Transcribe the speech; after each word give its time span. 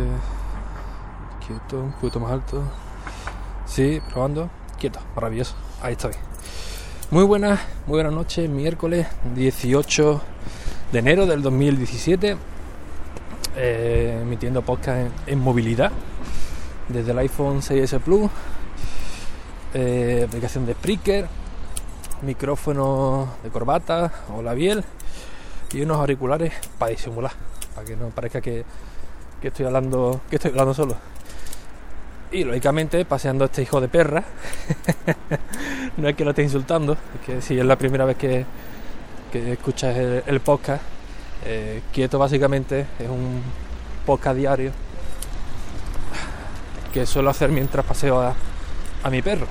Ver. 0.00 0.40
Quieto, 1.46 1.80
un 1.80 1.92
poquito 1.92 2.20
más 2.20 2.32
alto. 2.32 2.62
Sí, 3.66 4.00
probando. 4.12 4.50
Quieto, 4.78 5.00
maravilloso. 5.14 5.54
Ahí 5.82 5.92
estoy. 5.92 6.12
Muy 7.10 7.24
buenas, 7.24 7.60
muy 7.86 7.96
buenas 7.96 8.12
noches. 8.12 8.48
Miércoles 8.48 9.06
18 9.34 10.20
de 10.92 10.98
enero 10.98 11.26
del 11.26 11.42
2017. 11.42 12.36
Eh, 13.56 14.18
emitiendo 14.22 14.62
podcast 14.62 15.10
en, 15.26 15.38
movilidad. 15.38 15.90
Desde 16.88 17.10
el 17.10 17.18
iPhone 17.18 17.62
6S 17.62 18.00
Plus. 18.00 18.30
eh, 19.74 20.24
aplicación 20.28 20.66
de 20.66 20.74
Spreaker. 20.74 21.28
Micrófono 22.22 23.28
de 23.42 23.50
corbata 23.50 24.12
o 24.34 24.42
labiel. 24.42 24.84
Y 25.72 25.82
unos 25.82 25.98
auriculares 25.98 26.52
para 26.78 26.90
disimular. 26.92 27.32
Para 27.74 27.86
que 27.86 27.96
no 27.96 28.08
parezca 28.10 28.40
que, 28.40 28.64
que 29.40 29.48
estoy 29.48 29.66
hablando. 29.66 30.20
que 30.28 30.36
estoy 30.36 30.50
hablando 30.50 30.74
solo. 30.74 30.96
Y 32.32 32.44
lógicamente 32.44 33.04
paseando 33.04 33.46
este 33.46 33.62
hijo 33.62 33.80
de 33.80 33.88
perra. 33.88 34.22
no 35.96 36.08
es 36.08 36.16
que 36.16 36.24
lo 36.24 36.30
esté 36.30 36.42
insultando, 36.42 36.92
es 36.92 37.26
que 37.26 37.42
si 37.42 37.58
es 37.58 37.64
la 37.64 37.76
primera 37.76 38.04
vez 38.04 38.16
que, 38.16 38.44
que 39.32 39.52
escuchas 39.52 39.96
el, 39.96 40.40
podcast, 40.40 40.82
eh, 41.44 41.82
Quieto 41.92 42.18
básicamente 42.18 42.86
es 42.98 43.08
un 43.08 43.42
podcast 44.06 44.36
diario 44.36 44.72
que 46.92 47.06
suelo 47.06 47.30
hacer 47.30 47.50
mientras 47.50 47.84
paseo 47.84 48.20
a, 48.20 48.34
mi 49.10 49.22
perro. 49.22 49.46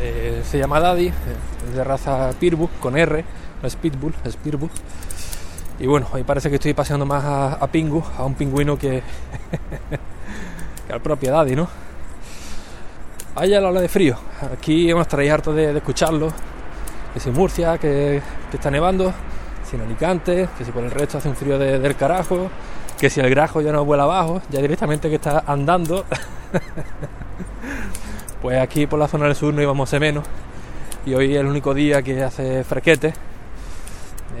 Eh, 0.00 0.42
se 0.48 0.58
llama 0.58 0.80
Daddy, 0.80 1.08
es 1.08 1.74
de 1.74 1.84
raza 1.84 2.32
Pitbull, 2.38 2.70
con 2.80 2.96
R, 2.96 3.24
no 3.60 3.68
es 3.68 3.76
Pitbull, 3.76 4.14
es 4.24 4.36
Pitbull. 4.36 4.70
Y 5.80 5.86
bueno, 5.86 6.06
hoy 6.12 6.24
parece 6.24 6.48
que 6.50 6.56
estoy 6.56 6.74
paseando 6.74 7.06
más 7.06 7.24
a, 7.24 7.66
Pingu, 7.68 8.02
a 8.16 8.24
un 8.24 8.34
pingüino 8.34 8.76
que, 8.76 9.00
que 10.86 10.92
al 10.92 11.00
propio 11.00 11.30
Daddy, 11.32 11.54
¿no? 11.54 11.68
Allá 13.36 13.60
la 13.60 13.68
ola 13.68 13.80
de 13.80 13.88
frío. 13.88 14.16
Aquí 14.52 14.90
hemos 14.90 15.06
traído 15.06 15.34
harto 15.34 15.52
de, 15.52 15.76
escucharlo. 15.76 16.32
Que 17.14 17.20
si 17.20 17.30
Murcia, 17.30 17.78
que, 17.78 18.20
que 18.50 18.56
está 18.56 18.70
nevando, 18.70 19.12
si 19.68 19.76
en 19.76 19.82
Alicante, 19.82 20.48
que 20.58 20.64
si 20.64 20.72
por 20.72 20.82
el 20.82 20.90
resto 20.90 21.18
hace 21.18 21.28
un 21.28 21.36
frío 21.36 21.58
de- 21.58 21.78
del 21.78 21.94
carajo, 21.94 22.50
que 22.98 23.08
si 23.08 23.20
el 23.20 23.30
grajo 23.30 23.60
ya 23.60 23.70
no 23.70 23.84
vuela 23.84 24.02
abajo, 24.02 24.42
ya 24.50 24.60
directamente 24.60 25.08
que 25.08 25.14
está 25.14 25.44
andando. 25.46 26.04
pues 28.42 28.60
aquí 28.60 28.86
por 28.88 28.98
la 28.98 29.06
zona 29.06 29.26
del 29.26 29.36
sur 29.36 29.54
no 29.54 29.62
íbamos 29.62 29.94
a 29.94 30.00
menos. 30.00 30.24
Y 31.06 31.14
hoy 31.14 31.34
es 31.34 31.40
el 31.40 31.46
único 31.46 31.72
día 31.72 32.02
que 32.02 32.22
hace 32.24 32.64
fresquete. 32.64 33.14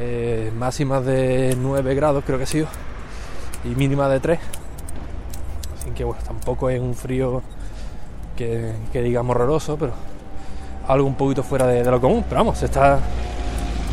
Eh, 0.00 0.52
máximas 0.56 1.04
de 1.04 1.56
9 1.58 1.94
grados 1.96 2.22
creo 2.24 2.38
que 2.38 2.44
ha 2.44 2.46
sido. 2.46 2.68
Y 3.64 3.68
mínima 3.70 4.08
de 4.08 4.20
3. 4.20 4.38
Así 5.76 5.90
que 5.90 6.04
bueno, 6.04 6.22
tampoco 6.24 6.70
es 6.70 6.80
un 6.80 6.94
frío 6.94 7.42
que, 8.36 8.72
que 8.92 9.02
digamos 9.02 9.34
horroroso, 9.34 9.76
pero 9.76 9.92
algo 10.86 11.06
un 11.06 11.16
poquito 11.16 11.42
fuera 11.42 11.66
de, 11.66 11.84
lo 11.84 12.00
común. 12.00 12.24
Pero 12.28 12.40
vamos, 12.40 12.58
se 12.58 12.66
está, 12.66 13.00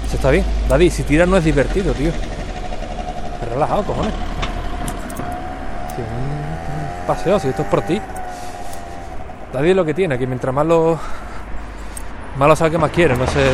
se 0.07 0.17
está 0.17 0.29
bien. 0.29 0.45
Daddy, 0.69 0.91
si 0.91 1.03
tiras 1.03 1.27
no 1.27 1.37
es 1.37 1.43
divertido, 1.43 1.93
tío. 1.93 2.11
Relajado, 3.51 3.83
cojones. 3.83 4.13
Sí, 5.95 6.01
un, 6.01 7.07
paseo, 7.07 7.39
si 7.39 7.47
esto 7.47 7.63
es 7.63 7.67
por 7.67 7.81
ti. 7.81 7.99
Daddy 9.53 9.71
es 9.71 9.75
lo 9.75 9.85
que 9.85 9.93
tiene, 9.95 10.19
que 10.19 10.27
mientras 10.27 10.53
más 10.53 10.67
lo, 10.67 10.99
más 12.37 12.47
lo 12.47 12.55
sabe, 12.55 12.77
más 12.77 12.91
quiere, 12.91 13.15
no 13.17 13.25
se, 13.25 13.51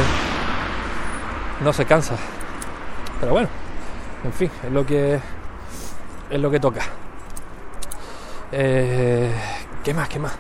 no 1.63 1.72
se 1.72 1.85
cansa. 1.85 2.16
Pero 3.21 3.33
bueno, 3.33 3.49
en 4.23 4.33
fin, 4.33 4.49
es 4.63 4.71
lo 4.71 4.83
que, 4.83 5.19
es 6.29 6.39
lo 6.39 6.49
que 6.49 6.59
toca. 6.59 6.81
Eh, 8.51 9.31
¿Qué 9.83 9.93
más? 9.93 10.09
¿Qué 10.09 10.17
más? 10.17 10.33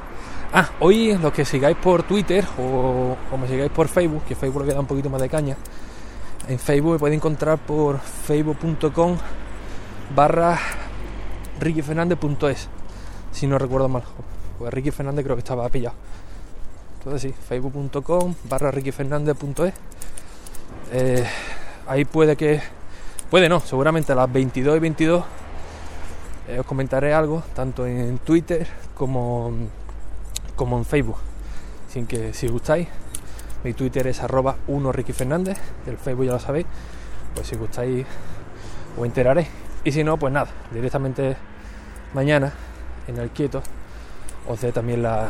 Ah, 0.51 0.67
hoy 0.79 1.15
los 1.17 1.31
que 1.31 1.45
sigáis 1.45 1.77
por 1.77 2.03
Twitter 2.03 2.43
o, 2.57 3.15
me 3.39 3.47
sigáis 3.47 3.71
por 3.71 3.87
Facebook, 3.87 4.23
que 4.25 4.35
Facebook 4.35 4.65
le 4.65 4.73
da 4.73 4.79
un 4.79 4.87
poquito 4.87 5.11
más 5.11 5.21
de 5.21 5.29
caña, 5.29 5.55
en 6.47 6.57
Facebook 6.57 6.93
me 6.93 6.99
podéis 6.99 7.17
encontrar 7.17 7.59
por 7.59 7.99
facebook.com 7.99 9.15
barra 10.15 10.59
rickyfernandez.es, 11.59 12.67
si 13.31 13.45
no 13.45 13.59
recuerdo 13.59 13.89
mal. 13.89 14.03
Pues 14.57 14.73
Ricky 14.73 14.89
Fernández 14.89 15.23
creo 15.23 15.35
que 15.35 15.41
estaba 15.41 15.69
pillado. 15.69 15.95
Entonces 16.97 17.21
sí, 17.21 17.35
facebook.com 17.47 18.33
barra 18.49 18.71
rickyfernandez.es. 18.71 19.73
Eh, 20.93 21.25
ahí 21.91 22.05
puede 22.05 22.37
que... 22.37 22.61
Puede 23.29 23.49
no, 23.49 23.59
seguramente 23.59 24.11
a 24.13 24.15
las 24.15 24.31
22 24.31 24.77
y 24.77 24.79
22 24.79 25.23
eh, 26.47 26.59
os 26.59 26.65
comentaré 26.65 27.13
algo, 27.13 27.43
tanto 27.53 27.85
en 27.85 28.17
Twitter 28.19 28.67
como, 28.93 29.53
como 30.55 30.77
en 30.77 30.85
Facebook. 30.85 31.17
Sin 31.89 32.07
que 32.07 32.33
si 32.33 32.47
gustáis, 32.47 32.87
mi 33.63 33.73
Twitter 33.73 34.07
es 34.07 34.21
arroba 34.21 34.55
1 34.67 34.91
Ricky 34.91 35.13
Fernández, 35.13 35.57
el 35.85 35.97
Facebook 35.97 36.25
ya 36.25 36.33
lo 36.33 36.39
sabéis, 36.39 36.65
pues 37.35 37.47
si 37.47 37.55
gustáis 37.55 38.05
os 38.97 39.05
enteraréis. 39.05 39.47
Y 39.83 39.91
si 39.91 40.03
no, 40.03 40.17
pues 40.17 40.33
nada, 40.33 40.49
directamente 40.71 41.37
mañana 42.13 42.51
en 43.07 43.17
el 43.17 43.29
quieto 43.29 43.63
os 44.47 44.59
dé 44.59 44.71
también 44.71 45.03
la, 45.03 45.29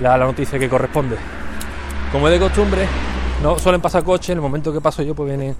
la, 0.00 0.16
la 0.16 0.24
noticia 0.24 0.58
que 0.58 0.68
corresponde. 0.68 1.16
Como 2.10 2.28
de 2.28 2.38
costumbre, 2.40 2.88
no 3.42 3.58
suelen 3.58 3.80
pasar 3.80 4.04
coches, 4.04 4.30
en 4.30 4.38
el 4.38 4.42
momento 4.42 4.72
que 4.72 4.80
paso 4.80 5.02
yo 5.02 5.14
pues 5.14 5.28
vienen, 5.28 5.56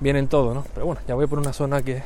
vienen 0.00 0.28
todos, 0.28 0.54
¿no? 0.54 0.64
Pero 0.74 0.86
bueno, 0.86 1.00
ya 1.06 1.14
voy 1.14 1.26
por 1.26 1.38
una 1.38 1.52
zona 1.52 1.82
que, 1.82 2.02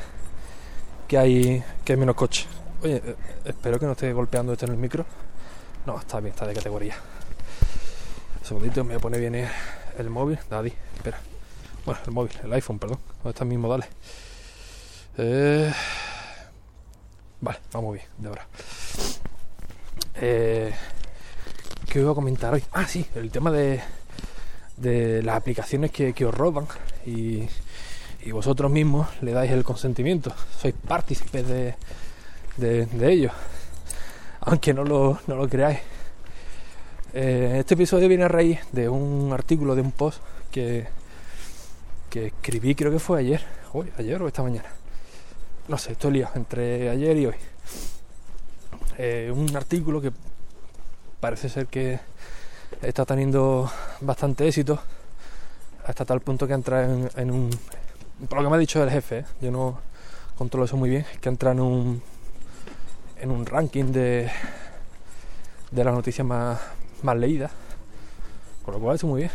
que 1.07 1.17
hay 1.17 1.63
que 1.83 1.93
hay 1.93 1.97
menos 1.97 2.15
coches. 2.15 2.47
Oye, 2.83 3.01
eh, 3.05 3.15
espero 3.45 3.79
que 3.79 3.85
no 3.85 3.93
esté 3.93 4.11
golpeando 4.13 4.53
esto 4.53 4.65
en 4.65 4.71
el 4.71 4.77
micro. 4.77 5.05
No, 5.85 5.99
está 5.99 6.19
bien, 6.19 6.33
está 6.33 6.47
de 6.47 6.53
categoría. 6.53 6.95
Un 8.41 8.45
segundito, 8.45 8.83
me 8.83 8.89
voy 8.89 8.97
a 8.97 8.99
poner 8.99 9.19
bien 9.19 9.35
el, 9.35 9.49
el 9.97 10.09
móvil. 10.09 10.39
Daddy, 10.49 10.73
espera. 10.95 11.19
Bueno, 11.85 12.01
el 12.05 12.11
móvil, 12.11 12.31
el 12.43 12.53
iPhone, 12.53 12.79
perdón. 12.79 12.99
¿Dónde 13.17 13.29
están 13.29 13.47
mis 13.47 13.59
modales? 13.59 13.87
Eh, 15.17 15.71
Vale, 17.41 17.59
vamos 17.71 17.93
bien, 17.93 18.05
de 18.17 18.27
ahora. 18.29 18.47
Eh, 20.15 20.73
¿Qué 21.87 21.99
iba 21.99 22.11
a 22.11 22.15
comentar 22.15 22.53
hoy? 22.53 22.63
Ah, 22.71 22.87
sí, 22.87 23.05
el 23.13 23.29
tema 23.29 23.51
de, 23.51 23.83
de 24.77 25.23
las 25.23 25.37
aplicaciones 25.37 25.91
que, 25.91 26.25
os 26.25 26.33
roban 26.33 26.67
y, 27.05 27.47
y 28.23 28.31
vosotros 28.31 28.71
mismos 28.71 29.07
le 29.21 29.31
dais 29.31 29.51
el 29.51 29.63
consentimiento. 29.63 30.33
Sois 30.59 30.73
partícipes 30.73 31.47
de, 31.47 31.75
de, 32.57 32.85
de 32.85 33.11
ello, 33.11 33.31
aunque 34.41 34.73
no 34.73 34.83
lo, 34.83 35.19
no 35.27 35.35
lo 35.35 35.47
creáis. 35.47 35.79
Eh, 37.13 37.57
este 37.59 37.75
episodio 37.75 38.09
viene 38.09 38.25
a 38.25 38.27
raíz 38.27 38.59
de 38.73 38.89
un 38.89 39.31
artículo, 39.31 39.75
de 39.75 39.81
un 39.81 39.91
post 39.93 40.21
que, 40.51 40.87
que 42.09 42.27
escribí, 42.27 42.75
creo 42.75 42.91
que 42.91 42.99
fue 42.99 43.19
ayer, 43.19 43.41
hoy, 43.71 43.91
ayer 43.97 44.21
o 44.21 44.27
esta 44.27 44.43
mañana. 44.43 44.69
No 45.67 45.77
sé, 45.77 45.93
estoy 45.93 46.11
liado 46.13 46.33
entre 46.35 46.89
ayer 46.89 47.17
y 47.17 47.25
hoy. 47.27 47.35
Eh, 48.97 49.31
un 49.33 49.55
artículo 49.55 50.01
que 50.01 50.11
parece 51.19 51.49
ser 51.49 51.67
que 51.67 51.99
está 52.81 53.05
teniendo 53.05 53.69
bastante 54.01 54.47
éxito 54.47 54.79
hasta 55.85 56.05
tal 56.05 56.21
punto 56.21 56.47
que 56.47 56.53
entra 56.53 56.83
en, 56.85 57.09
en 57.15 57.31
un 57.31 57.49
por 58.29 58.37
lo 58.37 58.43
que 58.43 58.49
me 58.49 58.55
ha 58.55 58.59
dicho 58.59 58.83
el 58.83 58.89
jefe 58.89 59.19
¿eh? 59.19 59.25
yo 59.41 59.51
no 59.51 59.79
controlo 60.37 60.65
eso 60.65 60.77
muy 60.77 60.89
bien 60.89 61.05
que 61.21 61.29
entra 61.29 61.51
en 61.51 61.59
un 61.59 62.01
en 63.19 63.31
un 63.31 63.45
ranking 63.45 63.85
de 63.85 64.29
de 65.71 65.83
las 65.83 65.93
noticias 65.93 66.25
más, 66.25 66.59
más 67.03 67.17
leídas 67.17 67.51
con 68.63 68.73
lo 68.73 68.79
cual 68.79 68.95
eso 68.95 69.07
muy 69.07 69.21
bien 69.21 69.31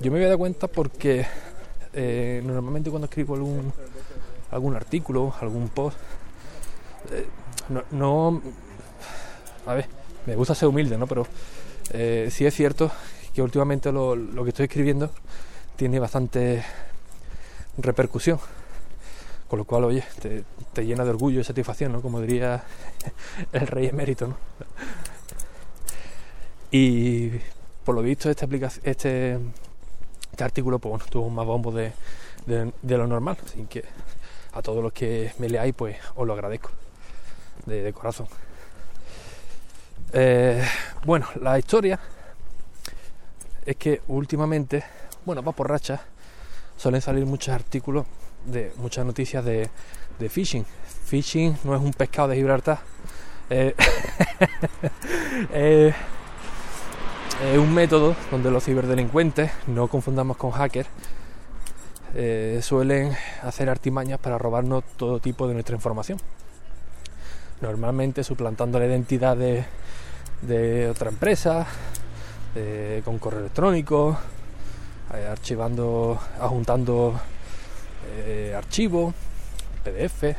yo 0.00 0.10
me 0.10 0.18
voy 0.18 0.26
a 0.26 0.28
dar 0.28 0.38
cuenta 0.38 0.66
porque 0.66 1.26
eh, 1.92 2.42
normalmente 2.44 2.90
cuando 2.90 3.06
escribo 3.06 3.34
algún 3.34 3.72
algún 4.50 4.76
artículo 4.76 5.34
algún 5.40 5.68
post 5.68 5.98
eh, 7.10 7.26
no, 7.68 7.82
no 7.90 8.42
a 9.66 9.74
ver 9.74 10.00
me 10.26 10.36
gusta 10.36 10.54
ser 10.54 10.68
humilde, 10.68 10.98
¿no? 10.98 11.06
Pero 11.06 11.26
eh, 11.90 12.28
sí 12.30 12.46
es 12.46 12.54
cierto 12.54 12.90
que 13.34 13.42
últimamente 13.42 13.92
lo, 13.92 14.16
que 14.44 14.50
estoy 14.50 14.64
escribiendo 14.64 15.10
tiene 15.76 15.98
bastante 15.98 16.64
repercusión. 17.78 18.38
Con 19.48 19.58
lo 19.58 19.64
cual, 19.64 19.84
oye, 19.84 20.04
te, 20.72 20.86
llena 20.86 21.04
de 21.04 21.10
orgullo 21.10 21.40
y 21.40 21.44
satisfacción, 21.44 21.90
¿no? 21.90 22.00
Como 22.02 22.20
diría 22.20 22.62
el 23.52 23.66
rey 23.66 23.86
emérito, 23.88 24.28
¿no? 24.28 24.36
Y 26.70 27.30
por 27.84 27.96
lo 27.96 28.02
visto 28.02 28.30
este, 28.30 28.46
este, 28.84 29.38
este 30.30 30.44
artículo 30.44 30.78
pues, 30.78 30.90
bueno, 30.90 31.04
tuvo 31.10 31.30
más 31.30 31.44
bombo 31.44 31.72
de, 31.72 31.92
de, 32.46 32.96
lo 32.96 33.08
normal, 33.08 33.38
así 33.44 33.66
que 33.68 33.84
a 34.52 34.62
todos 34.62 34.80
los 34.82 34.92
que 34.92 35.32
me 35.38 35.48
leáis 35.48 35.74
pues 35.74 35.96
os 36.14 36.24
lo 36.24 36.32
agradezco 36.32 36.70
de, 37.66 37.82
de 37.82 37.92
corazón. 37.92 38.28
Eh, 40.12 40.64
bueno, 41.04 41.26
la 41.40 41.58
historia 41.58 41.98
es 43.64 43.76
que 43.76 44.02
últimamente, 44.08 44.82
bueno, 45.24 45.42
va 45.42 45.52
por 45.52 45.68
racha, 45.68 46.00
suelen 46.76 47.00
salir 47.00 47.24
muchos 47.26 47.54
artículos 47.54 48.06
de 48.46 48.72
muchas 48.76 49.06
noticias 49.06 49.44
de, 49.44 49.70
phishing. 50.28 50.64
Phishing 51.06 51.58
no 51.64 51.74
es 51.74 51.80
un 51.80 51.92
pescado 51.92 52.28
de 52.28 52.36
Gibraltar. 52.36 52.80
Eh, 53.50 53.74
eh, 55.52 55.94
es 57.52 57.58
un 57.58 57.72
método 57.72 58.16
donde 58.30 58.50
los 58.50 58.64
ciberdelincuentes, 58.64 59.50
no 59.66 59.88
confundamos 59.88 60.36
con 60.36 60.50
hackers, 60.50 60.88
suelen 62.62 63.16
hacer 63.42 63.70
artimañas 63.70 64.18
para 64.18 64.36
robarnos 64.36 64.82
todo 64.96 65.20
tipo 65.20 65.46
de 65.46 65.54
nuestra 65.54 65.76
información. 65.76 66.18
Normalmente 67.60 68.24
suplantando 68.24 68.78
la 68.78 68.86
identidad 68.86 69.36
de, 69.36 69.64
de 70.42 70.88
otra 70.88 71.10
empresa, 71.10 71.66
eh, 72.54 73.02
con 73.04 73.18
correo 73.18 73.40
electrónico, 73.40 74.18
eh, 75.14 75.26
archivando, 75.26 76.18
adjuntando 76.40 77.20
eh, 78.16 78.54
archivos, 78.56 79.14
PDF. 79.84 80.36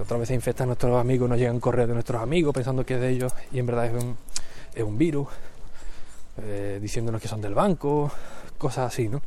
Otra 0.00 0.18
vez 0.18 0.28
se 0.28 0.34
infectan 0.34 0.68
nuestros 0.68 1.00
amigos, 1.00 1.28
nos 1.28 1.38
llegan 1.38 1.60
correos 1.60 1.88
de 1.88 1.94
nuestros 1.94 2.20
amigos 2.20 2.52
pensando 2.52 2.84
que 2.84 2.94
es 2.94 3.00
de 3.00 3.10
ellos 3.10 3.32
y 3.52 3.58
en 3.58 3.66
verdad 3.66 3.86
es 3.86 4.02
un, 4.02 4.16
es 4.74 4.82
un 4.82 4.98
virus. 4.98 5.28
Eh, 6.42 6.78
diciéndonos 6.82 7.22
que 7.22 7.28
son 7.28 7.40
del 7.40 7.54
banco, 7.54 8.10
cosas 8.58 8.92
así, 8.92 9.08
¿no? 9.08 9.22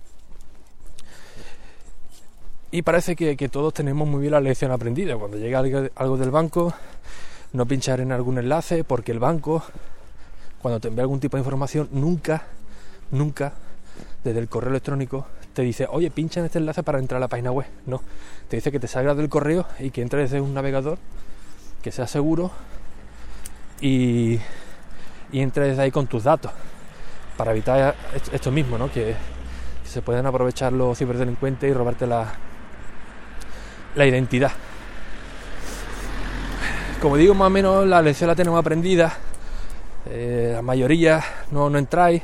Y 2.70 2.82
parece 2.82 3.16
que, 3.16 3.38
que, 3.38 3.48
todos 3.48 3.74
tenemos 3.74 4.08
muy 4.08 4.20
bien 4.22 4.34
la 4.34 4.42
lección 4.42 4.72
aprendida. 4.72 5.16
Cuando 5.16 5.38
llega 5.38 5.60
algo 5.96 6.18
del 6.18 6.32
banco, 6.32 6.74
no 7.54 7.66
pinchar 7.66 8.02
en 8.02 8.12
algún 8.12 8.38
enlace, 8.38 8.84
porque 8.84 9.14
el 9.14 9.20
banco, 9.20 9.64
cuando 10.62 10.80
te 10.80 10.90
envía 10.90 11.04
algún 11.04 11.22
tipo 11.22 11.38
de 11.38 11.42
información, 11.42 11.88
nunca, 11.92 12.44
nunca, 13.12 13.54
desde 14.24 14.40
el 14.40 14.50
correo 14.50 14.72
electrónico, 14.72 15.28
te 15.54 15.62
dice, 15.62 15.88
oye, 15.90 16.12
pincha 16.12 16.42
en 16.42 16.48
este 16.48 16.60
enlace 16.60 16.84
para 16.84 17.00
entrar 17.00 17.18
a 17.18 17.22
la 17.22 17.30
página 17.30 17.52
web. 17.52 17.68
No, 17.86 18.02
te 18.50 18.58
dice 18.58 18.70
que 18.70 18.82
te 18.82 18.88
salgas 18.88 19.16
del 19.16 19.30
correo 19.30 19.66
y 19.80 19.92
que 19.92 20.02
entres 20.02 20.30
desde 20.30 20.42
un 20.42 20.54
navegador 20.54 20.98
que 21.82 21.92
sea 21.92 22.06
seguro 22.06 22.52
y, 23.80 24.40
y 25.32 25.40
entres 25.40 25.70
desde 25.70 25.84
ahí 25.84 25.92
con 25.92 26.08
tus 26.08 26.26
datos 26.26 26.52
para 27.38 27.52
evitar 27.52 27.96
esto 28.34 28.52
mismo, 28.52 28.78
¿no? 28.78 28.92
que, 28.92 29.16
que 29.84 29.90
se 29.90 30.02
pueden 30.02 30.26
aprovechar 30.26 30.74
los 30.74 30.98
ciberdelincuentes 30.98 31.70
y 31.70 31.74
robarte 31.74 32.08
la, 32.08 32.34
la 33.96 34.06
identidad. 34.06 34.52
Como 37.02 37.16
digo, 37.16 37.34
más 37.34 37.48
o 37.48 37.50
menos 37.52 37.86
la 37.86 38.02
lección 38.02 38.28
la 38.28 38.36
tenemos 38.36 38.60
aprendida. 38.60 39.14
Eh, 40.10 40.54
la 40.56 40.62
mayoría 40.62 41.24
no, 41.52 41.70
no 41.70 41.78
entráis, 41.78 42.22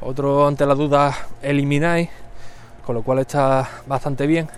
otros 0.00 0.48
ante 0.48 0.64
la 0.64 0.74
duda 0.74 1.14
elimináis, 1.42 2.08
con 2.86 2.94
lo 2.94 3.02
cual 3.02 3.18
está 3.18 3.68
bastante 3.86 4.26
bien. 4.26 4.48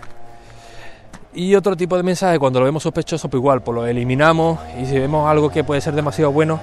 Y 1.33 1.55
otro 1.55 1.77
tipo 1.77 1.97
de 1.97 2.03
mensaje, 2.03 2.39
cuando 2.39 2.59
lo 2.59 2.67
vemos 2.67 2.83
sospechoso, 2.83 3.29
pues 3.29 3.41
igual, 3.41 3.63
pues 3.63 3.75
lo 3.75 3.87
eliminamos 3.87 4.59
y 4.81 4.87
si 4.87 4.99
vemos 4.99 5.29
algo 5.29 5.49
que 5.49 5.65
puede 5.65 5.81
ser 5.81 5.95
demasiado 5.95 6.33
bueno, 6.33 6.61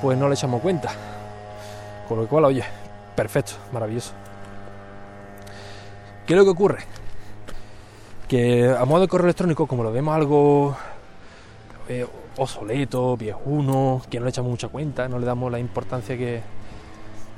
pues 0.00 0.16
no 0.16 0.28
le 0.28 0.34
echamos 0.34 0.60
cuenta. 0.60 0.90
Con 2.08 2.18
lo 2.18 2.26
cual, 2.28 2.44
oye, 2.44 2.64
perfecto, 3.16 3.52
maravilloso. 3.72 4.12
¿Qué 6.26 6.34
es 6.34 6.38
lo 6.38 6.44
que 6.44 6.50
ocurre? 6.50 6.84
Que 8.32 8.64
a 8.66 8.86
modo 8.86 9.02
de 9.02 9.08
correo 9.08 9.26
electrónico, 9.26 9.66
como 9.66 9.82
lo 9.82 9.92
vemos 9.92 10.16
algo 10.16 10.74
eh, 11.86 12.06
obsoleto, 12.38 13.14
viejuno, 13.14 14.00
que 14.08 14.18
no 14.18 14.24
le 14.24 14.30
echamos 14.30 14.50
mucha 14.50 14.68
cuenta, 14.68 15.06
no 15.06 15.18
le 15.18 15.26
damos 15.26 15.52
la 15.52 15.58
importancia 15.58 16.16
que, 16.16 16.40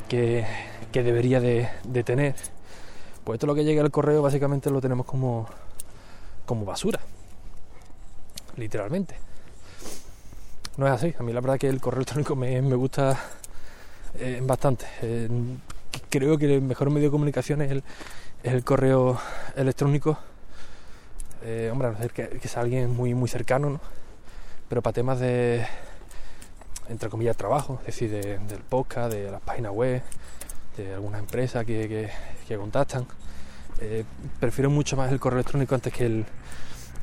que, 0.08 1.02
debería 1.02 1.40
de, 1.40 1.68
tener, 2.04 2.36
pues 3.24 3.38
esto 3.38 3.48
lo 3.48 3.56
que 3.56 3.64
llega 3.64 3.82
al 3.82 3.90
correo 3.90 4.22
básicamente 4.22 4.70
lo 4.70 4.80
tenemos 4.80 5.04
como, 5.04 5.48
como 6.46 6.64
basura, 6.64 7.00
literalmente. 8.56 9.16
No 10.76 10.86
es 10.86 10.92
así, 10.92 11.12
a 11.18 11.24
mí 11.24 11.32
la 11.32 11.40
verdad 11.40 11.58
que 11.58 11.68
el 11.68 11.80
correo 11.80 12.02
electrónico 12.02 12.36
me, 12.36 12.62
me 12.62 12.76
gusta 12.76 13.18
eh, 14.16 14.40
bastante. 14.44 14.86
Eh, 15.02 15.28
creo 16.08 16.38
que 16.38 16.54
el 16.54 16.62
mejor 16.62 16.90
medio 16.90 17.08
de 17.08 17.10
comunicación 17.10 17.62
es 17.62 17.82
el 18.44 18.62
correo 18.62 19.18
electrónico. 19.56 20.18
Eh, 21.44 21.68
hombre, 21.70 21.88
a 21.88 21.90
no 21.92 21.98
ser 21.98 22.10
que, 22.12 22.28
que, 22.28 22.48
sea 22.48 22.62
alguien 22.62 22.96
muy, 22.96 23.12
muy 23.12 23.28
cercano, 23.28 23.68
¿no? 23.68 23.80
Pero 24.68 24.80
para 24.80 24.94
temas 24.94 25.20
de, 25.20 25.66
entre 26.88 27.10
comillas, 27.10 27.36
trabajo, 27.36 27.78
es 27.80 27.86
decir, 27.86 28.10
de, 28.10 28.38
del 28.38 28.60
podcast, 28.60 29.12
de 29.12 29.30
las 29.30 29.42
páginas 29.42 29.72
web, 29.72 30.02
de 30.78 30.94
algunas 30.94 31.20
empresas 31.20 31.66
que, 31.66 31.86
que, 31.86 32.10
que 32.48 32.56
contactan, 32.56 33.06
eh, 33.80 34.04
prefiero 34.40 34.70
mucho 34.70 34.96
más 34.96 35.12
el 35.12 35.20
correo 35.20 35.38
electrónico 35.40 35.74
antes 35.74 35.92
que 35.92 36.06
el, 36.06 36.24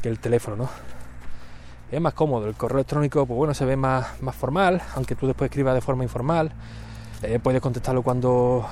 que 0.01 0.09
el 0.09 0.19
teléfono, 0.19 0.57
¿no? 0.57 0.69
Es 1.91 2.01
más 2.01 2.13
cómodo, 2.13 2.47
el 2.47 2.55
correo 2.55 2.79
electrónico, 2.79 3.27
pues 3.27 3.37
bueno, 3.37 3.53
se 3.53 3.65
ve 3.65 3.75
más, 3.75 4.21
más 4.23 4.35
formal, 4.35 4.81
aunque 4.95 5.15
tú 5.15 5.27
después 5.27 5.49
escribas 5.51 5.75
de 5.75 5.81
forma 5.81 6.03
informal 6.03 6.51
eh, 7.23 7.37
puedes 7.37 7.61
contestarlo 7.61 8.01
cuando, 8.01 8.65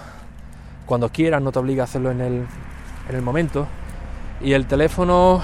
cuando 0.87 1.09
quieras, 1.09 1.43
no 1.43 1.51
te 1.51 1.59
obliga 1.59 1.83
a 1.83 1.85
hacerlo 1.85 2.09
en 2.09 2.21
el, 2.21 2.47
en 3.09 3.15
el 3.15 3.21
momento. 3.21 3.67
Y 4.41 4.53
el 4.53 4.67
teléfono 4.67 5.41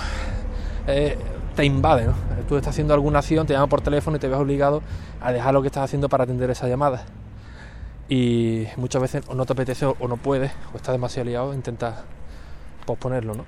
eh, 0.88 1.18
te 1.56 1.66
invade, 1.66 2.06
¿no? 2.06 2.14
Tú 2.48 2.56
estás 2.58 2.72
haciendo 2.72 2.94
alguna 2.94 3.20
acción, 3.20 3.46
te 3.46 3.54
llama 3.54 3.68
por 3.68 3.82
teléfono 3.82 4.18
y 4.18 4.20
te 4.20 4.28
ves 4.28 4.38
obligado 4.38 4.82
a 5.22 5.32
dejar 5.32 5.54
lo 5.54 5.62
que 5.62 5.68
estás 5.68 5.84
haciendo 5.84 6.10
para 6.10 6.24
atender 6.24 6.50
esa 6.50 6.68
llamada. 6.68 7.06
Y 8.08 8.68
muchas 8.78 9.02
veces 9.02 9.24
o 9.28 9.36
no 9.36 9.46
te 9.46 9.54
apetece 9.54 9.86
o 9.86 10.08
no 10.08 10.18
puedes, 10.18 10.52
o 10.74 10.78
estás 10.78 10.94
demasiado 10.94 11.28
liado, 11.28 11.54
intentas 11.54 12.04
posponerlo, 12.86 13.34
¿no? 13.34 13.46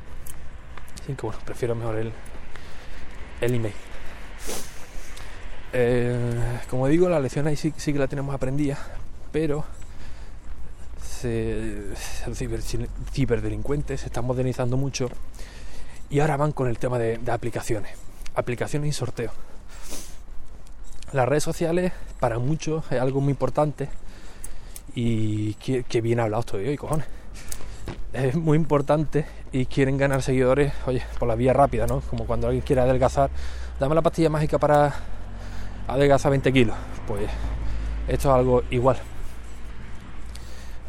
Así 1.02 1.14
que 1.14 1.22
bueno, 1.26 1.40
prefiero 1.46 1.76
mejor 1.76 1.96
el, 1.96 2.12
el 3.40 3.54
email. 3.54 3.74
Eh, 5.74 6.60
como 6.70 6.88
digo, 6.88 7.08
la 7.08 7.20
lección 7.20 7.48
ahí 7.48 7.56
sí, 7.56 7.74
sí 7.78 7.94
que 7.94 8.00
la 8.00 8.08
tenemos 8.08 8.34
aprendida, 8.34 8.78
pero 9.32 9.64
ciber, 11.18 12.62
ciberdelincuentes 13.12 14.02
se 14.02 14.08
están 14.08 14.26
modernizando 14.26 14.78
mucho 14.78 15.10
y 16.10 16.20
ahora 16.20 16.38
van 16.38 16.52
con 16.52 16.68
el 16.68 16.78
tema 16.78 17.00
de, 17.00 17.20
aplicaciones, 17.32 17.92
aplicaciones 18.36 18.90
y 18.90 18.94
sorteo. 18.94 19.32
Las 21.12 21.28
redes 21.28 21.44
sociales 21.44 21.92
para 22.20 22.40
muchos 22.40 22.84
es 22.92 23.00
algo 23.00 23.22
muy 23.22 23.32
importante 23.32 23.90
y 24.96 25.54
que, 25.56 25.84
que 25.84 26.02
bien 26.02 26.20
hablado 26.20 26.42
estoy 26.42 26.68
hoy, 26.68 26.78
cojones. 26.78 27.08
Es 28.14 28.36
muy 28.36 28.58
importante 28.58 29.26
y 29.52 29.66
quieren 29.66 29.98
ganar 29.98 30.22
seguidores, 30.22 30.74
oye, 30.86 31.04
por 31.20 31.28
la 31.28 31.36
vía 31.36 31.54
rápida, 31.54 31.88
¿no? 31.88 32.02
Como 32.02 32.26
cuando 32.26 32.48
alguien 32.48 32.64
quiere 32.66 32.82
adelgazar, 32.82 33.30
dame 33.80 33.96
la 33.96 34.02
pastilla 34.02 34.30
mágica 34.30 34.58
para 34.58 34.94
adelgazar 35.88 36.32
20 36.32 36.52
kilos. 36.52 36.76
Pues 37.08 37.30
esto 38.08 38.30
es 38.30 38.36
algo 38.36 38.64
igual 38.70 38.98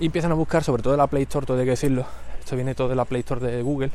y 0.01 0.07
empiezan 0.07 0.33
a 0.33 0.35
buscar, 0.35 0.65
sobre 0.65 0.83
todo 0.83 0.95
en 0.95 0.99
la 0.99 1.07
Play 1.07 1.25
Store, 1.25 1.47
todo 1.47 1.59
hay 1.59 1.65
que 1.65 1.71
decirlo, 1.71 2.07
esto 2.39 2.57
viene 2.57 2.75
todo 2.75 2.89
de 2.89 2.95
la 2.95 3.05
Play 3.05 3.21
Store 3.21 3.45
de 3.45 3.63
Google, 3.63 3.91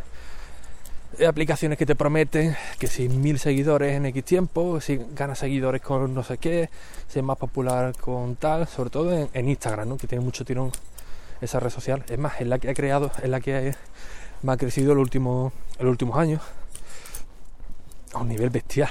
aplicaciones 1.27 1.77
que 1.77 1.85
te 1.85 1.95
prometen 1.95 2.55
que 2.79 2.87
si 2.87 3.07
mil 3.07 3.39
seguidores 3.39 3.93
en 3.93 4.05
X 4.07 4.23
tiempo, 4.23 4.81
si 4.81 4.99
ganas 5.15 5.39
seguidores 5.39 5.81
con 5.81 6.13
no 6.13 6.23
sé 6.23 6.37
qué, 6.37 6.69
si 7.07 7.19
es 7.19 7.25
más 7.25 7.37
popular 7.37 7.95
con 7.97 8.35
tal, 8.35 8.67
sobre 8.67 8.89
todo 8.89 9.29
en, 9.31 9.49
Instagram, 9.49 9.89
¿no? 9.89 9.97
que 9.97 10.07
tiene 10.07 10.23
mucho 10.23 10.43
tirón 10.43 10.71
esa 11.39 11.59
red 11.59 11.69
social. 11.69 12.03
Es 12.09 12.17
más, 12.17 12.41
es 12.41 12.47
la 12.47 12.57
que 12.57 12.69
ha 12.69 12.73
creado, 12.73 13.11
es 13.21 13.29
la 13.29 13.39
que 13.39 13.75
ha, 14.45 14.51
ha 14.51 14.57
crecido 14.57 14.93
últimos, 14.93 15.53
en 15.77 15.85
los 15.85 15.91
últimos 15.91 16.17
años 16.17 16.41
a 18.13 18.19
un 18.19 18.27
nivel 18.27 18.49
bestial. 18.49 18.89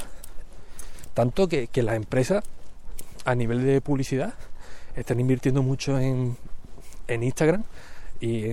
Tanto 1.14 1.48
que 1.48 1.68
las 1.82 1.96
empresas, 1.96 2.44
a 3.24 3.34
nivel 3.34 3.64
de 3.66 3.80
publicidad, 3.80 4.34
están 4.96 5.20
invirtiendo 5.20 5.62
mucho 5.62 5.98
en, 5.98 6.36
en 7.08 7.22
Instagram 7.22 7.64
y 8.20 8.52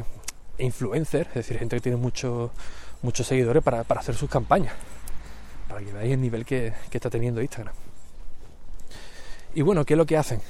influencers, 0.57 1.29
es 1.29 1.35
decir, 1.35 1.57
gente 1.59 1.75
que 1.77 1.81
tiene 1.81 1.97
muchos 1.97 2.51
muchos 3.01 3.27
seguidores 3.27 3.63
para, 3.63 3.83
para, 3.83 4.01
hacer 4.01 4.15
sus 4.15 4.29
campañas, 4.29 4.73
para 5.67 5.79
que 5.79 5.91
veáis 5.91 6.13
el 6.13 6.21
nivel 6.21 6.45
que, 6.45 6.73
que, 6.89 6.97
está 6.97 7.09
teniendo 7.09 7.41
Instagram. 7.41 7.73
Y 9.55 9.61
bueno, 9.61 9.85
¿qué 9.85 9.93
es 9.93 9.97
lo 9.97 10.05
que 10.05 10.17
hacen? 10.17 10.41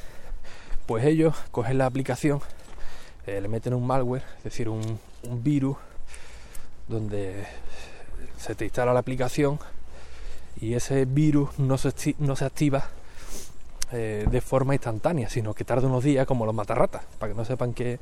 Pues 0.87 1.05
ellos 1.05 1.35
cogen 1.51 1.77
la 1.77 1.85
aplicación, 1.85 2.41
eh, 3.27 3.39
le 3.39 3.47
meten 3.47 3.75
un 3.75 3.85
malware, 3.85 4.23
es 4.39 4.43
decir, 4.45 4.67
un, 4.67 4.99
un 5.23 5.43
virus, 5.43 5.77
donde 6.87 7.45
se 8.37 8.55
te 8.55 8.65
instala 8.65 8.93
la 8.93 8.99
aplicación 8.99 9.59
y 10.59 10.73
ese 10.73 11.05
virus 11.05 11.57
no 11.59 11.77
se, 11.77 12.15
no 12.17 12.35
se 12.35 12.45
activa 12.45 12.89
eh, 13.91 14.25
de 14.29 14.41
forma 14.41 14.73
instantánea, 14.73 15.29
sino 15.29 15.53
que 15.53 15.63
tarda 15.63 15.87
unos 15.87 16.03
días 16.03 16.25
como 16.25 16.45
los 16.45 16.55
matarratas, 16.55 17.03
para 17.17 17.31
que 17.31 17.37
no 17.37 17.45
sepan 17.45 17.73
qué, 17.73 17.99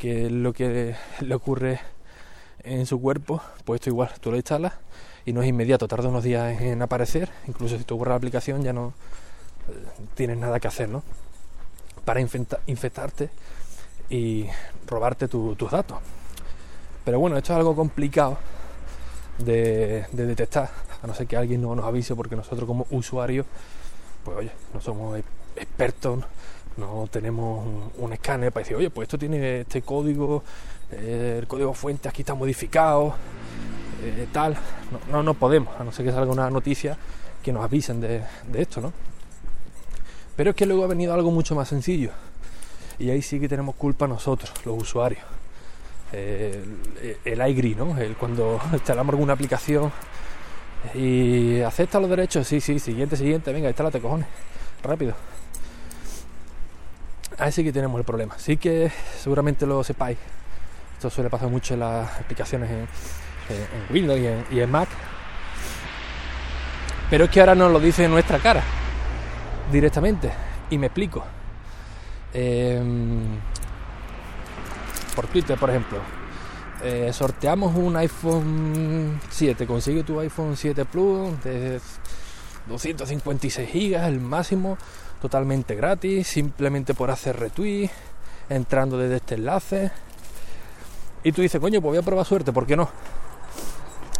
es 0.00 0.32
lo 0.32 0.52
que 0.52 0.94
le 1.20 1.34
ocurre 1.34 1.80
en 2.64 2.86
su 2.86 3.00
cuerpo, 3.00 3.40
pues 3.64 3.80
esto 3.80 3.90
igual, 3.90 4.10
tú 4.20 4.30
lo 4.30 4.36
instalas 4.36 4.74
y 5.24 5.32
no 5.32 5.42
es 5.42 5.48
inmediato, 5.48 5.88
tarda 5.88 6.08
unos 6.08 6.24
días 6.24 6.60
en 6.60 6.80
aparecer, 6.82 7.28
incluso 7.46 7.78
si 7.78 7.84
tú 7.84 7.96
borras 7.96 8.12
la 8.12 8.16
aplicación 8.16 8.62
ya 8.62 8.72
no 8.72 8.92
eh, 9.68 9.72
tienes 10.14 10.38
nada 10.38 10.58
que 10.60 10.68
hacer, 10.68 10.88
¿no? 10.88 11.02
Para 12.04 12.20
infectarte 12.20 13.28
y 14.08 14.46
robarte 14.86 15.28
tus 15.28 15.70
datos. 15.70 15.98
Pero 17.04 17.20
bueno, 17.20 17.36
esto 17.36 17.52
es 17.52 17.56
algo 17.58 17.76
complicado 17.76 18.38
de, 19.38 20.06
detectar, 20.12 20.70
a 21.02 21.06
no 21.06 21.14
ser 21.14 21.26
que 21.26 21.36
alguien 21.36 21.62
no 21.62 21.74
nos 21.74 21.84
avise, 21.84 22.14
porque 22.14 22.36
nosotros 22.36 22.66
como 22.66 22.86
usuarios, 22.90 23.46
pues 24.24 24.36
oye, 24.36 24.52
no 24.74 24.80
somos 24.80 25.20
expertos, 25.56 26.24
no 26.76 27.08
tenemos 27.10 27.66
un, 27.98 28.12
escáner 28.12 28.52
para 28.52 28.62
decir, 28.62 28.76
oye, 28.76 28.90
pues 28.90 29.06
esto 29.06 29.18
tiene 29.18 29.60
este 29.60 29.82
código, 29.82 30.42
eh, 30.92 31.38
el 31.40 31.46
código 31.46 31.74
fuente 31.74 32.08
aquí 32.08 32.22
está 32.22 32.34
modificado, 32.34 33.14
eh, 34.02 34.26
tal. 34.32 34.56
No, 35.10 35.22
no, 35.22 35.34
podemos, 35.34 35.78
a 35.78 35.84
no 35.84 35.92
ser 35.92 36.06
que 36.06 36.12
salga 36.12 36.32
una 36.32 36.48
noticia 36.50 36.96
que 37.42 37.52
nos 37.52 37.64
avisen 37.64 38.00
de, 38.00 38.22
esto, 38.54 38.80
¿no? 38.80 38.92
Pero 40.36 40.50
es 40.50 40.56
que 40.56 40.66
luego 40.66 40.84
ha 40.84 40.86
venido 40.86 41.14
algo 41.14 41.30
mucho 41.30 41.54
más 41.54 41.68
sencillo. 41.68 42.10
Y 42.98 43.10
ahí 43.10 43.22
sí 43.22 43.40
que 43.40 43.48
tenemos 43.48 43.74
culpa 43.74 44.06
nosotros, 44.06 44.52
los 44.64 44.80
usuarios. 44.80 45.22
el, 46.12 47.18
el 47.24 47.48
iGreen, 47.50 47.78
¿no? 47.78 47.98
El, 47.98 48.16
cuando 48.16 48.60
instalamos 48.72 49.12
alguna 49.12 49.32
aplicación 49.32 49.92
y 50.94 51.60
acepta 51.60 52.00
los 52.00 52.08
derechos, 52.08 52.46
sí, 52.46 52.60
sí, 52.60 52.78
siguiente, 52.78 53.16
siguiente, 53.16 53.52
venga, 53.52 53.68
instálate 53.68 54.00
cojones, 54.00 54.26
rápido. 54.82 55.14
Ahí 57.38 57.52
sí 57.52 57.62
que 57.62 57.72
tenemos 57.72 57.98
el 57.98 58.04
problema. 58.04 58.36
Sí 58.38 58.56
que 58.56 58.90
seguramente 59.16 59.64
lo 59.64 59.84
sepáis. 59.84 60.18
Esto 60.94 61.08
suele 61.08 61.30
pasar 61.30 61.48
mucho 61.48 61.74
en 61.74 61.80
las 61.80 62.18
aplicaciones 62.18 62.68
en, 62.68 62.88
Windows 63.90 64.18
y 64.50 64.60
en, 64.60 64.70
Mac. 64.70 64.88
Pero 67.08 67.24
es 67.24 67.30
que 67.30 67.40
ahora 67.40 67.54
nos 67.54 67.70
lo 67.70 67.78
dice 67.78 68.04
en 68.04 68.10
nuestra 68.10 68.38
cara, 68.40 68.62
directamente. 69.70 70.32
Y 70.70 70.78
me 70.78 70.86
explico. 70.88 71.24
Em, 72.34 73.38
por 75.14 75.28
Twitter, 75.28 75.56
por 75.56 75.70
ejemplo. 75.70 75.98
Eh, 76.82 77.10
sorteamos 77.12 77.74
un 77.74 77.96
iPhone 77.96 79.20
7. 79.30 79.66
Consigue 79.66 80.04
tu 80.04 80.20
iPhone 80.20 80.56
7 80.56 80.84
Plus 80.84 81.42
de 81.42 81.80
256 82.68 83.68
GB, 83.72 84.06
el 84.06 84.20
máximo, 84.20 84.78
totalmente 85.20 85.74
gratis, 85.74 86.28
simplemente 86.28 86.94
por 86.94 87.10
hacer 87.10 87.38
retweet, 87.38 87.90
entrando 88.48 88.96
desde 88.98 89.16
este 89.16 89.34
enlace. 89.34 89.90
Y 91.24 91.32
tú 91.32 91.42
dices, 91.42 91.60
coño, 91.60 91.80
pues 91.80 91.90
voy 91.90 91.98
a 91.98 92.02
probar 92.02 92.24
suerte, 92.24 92.52
¿por 92.52 92.66
qué 92.66 92.76
no? 92.76 92.88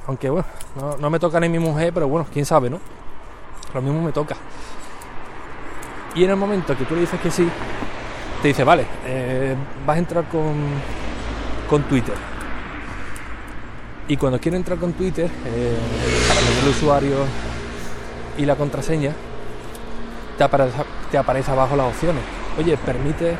Aunque 0.06 0.30
bueno, 0.30 0.46
no, 0.98 1.10
me 1.10 1.18
toca 1.18 1.38
ni 1.38 1.48
mi 1.48 1.58
mujer, 1.58 1.92
pero 1.92 2.08
bueno, 2.08 2.26
quién 2.32 2.44
sabe, 2.44 2.70
¿no? 2.70 2.80
Lo 3.74 3.82
mismo 3.82 4.00
me 4.02 4.10
toca. 4.10 4.36
Y 6.14 6.24
en 6.24 6.30
el 6.30 6.36
momento 6.36 6.76
que 6.76 6.84
tú 6.84 6.94
le 6.94 7.02
dices 7.02 7.20
que 7.20 7.30
sí, 7.30 7.46
te 8.42 8.48
dice, 8.48 8.64
vale, 8.64 8.86
eh, 9.06 9.54
vas 9.86 9.96
a 9.96 9.98
entrar 9.98 10.24
con, 10.28 10.56
con 11.68 11.82
Twitter. 11.84 12.14
Y 14.08 14.16
cuando 14.16 14.40
quiero 14.40 14.56
entrar 14.56 14.78
con 14.78 14.94
Twitter, 14.94 15.26
eh, 15.26 15.76
el 16.62 16.68
usuario 16.70 17.18
y 18.38 18.46
la 18.46 18.56
contraseña, 18.56 19.12
te 20.38 20.44
aparece, 20.44 20.78
te 21.10 21.18
aparece 21.18 21.50
abajo 21.50 21.76
las 21.76 21.88
opciones. 21.88 22.22
Oye, 22.58 22.78
permite 22.78 23.36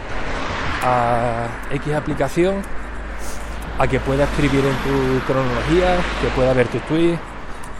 a 0.84 1.46
X 1.70 1.94
aplicación 1.94 2.56
a 3.78 3.86
que 3.88 3.98
pueda 3.98 4.24
escribir 4.24 4.62
en 4.62 4.76
tu 4.76 5.24
cronología, 5.26 5.96
que 6.20 6.28
pueda 6.36 6.52
ver 6.52 6.68
tus 6.68 6.82
tweets, 6.82 7.18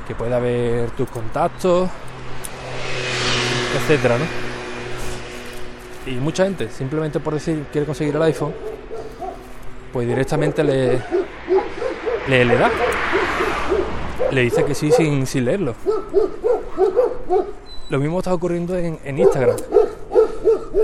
que 0.07 0.15
pueda 0.15 0.39
ver 0.39 0.91
tus 0.93 1.11
contactos, 1.11 1.91
etcétera, 3.77 4.17
¿no? 4.17 4.25
Y 6.11 6.15
mucha 6.15 6.45
gente, 6.45 6.71
simplemente 6.71 7.21
por 7.21 7.35
decir 7.35 7.67
quiere 7.71 7.87
conseguir 7.87 8.17
el 8.17 8.23
iPhone, 8.23 8.55
pues 9.93 10.09
directamente 10.09 10.65
le, 10.65 11.03
le, 12.29 12.57
da. 12.57 12.71
Le 14.31 14.43
dice 14.43 14.65
que 14.65 14.75
sí 14.75 14.91
sin, 14.91 15.27
sin 15.27 15.45
leerlo. 15.45 15.75
Lo 17.89 17.99
mismo 17.99 18.19
está 18.19 18.35
ocurriendo 18.35 18.77
en, 18.77 18.99
en 19.05 19.19
Instagram. 19.19 19.57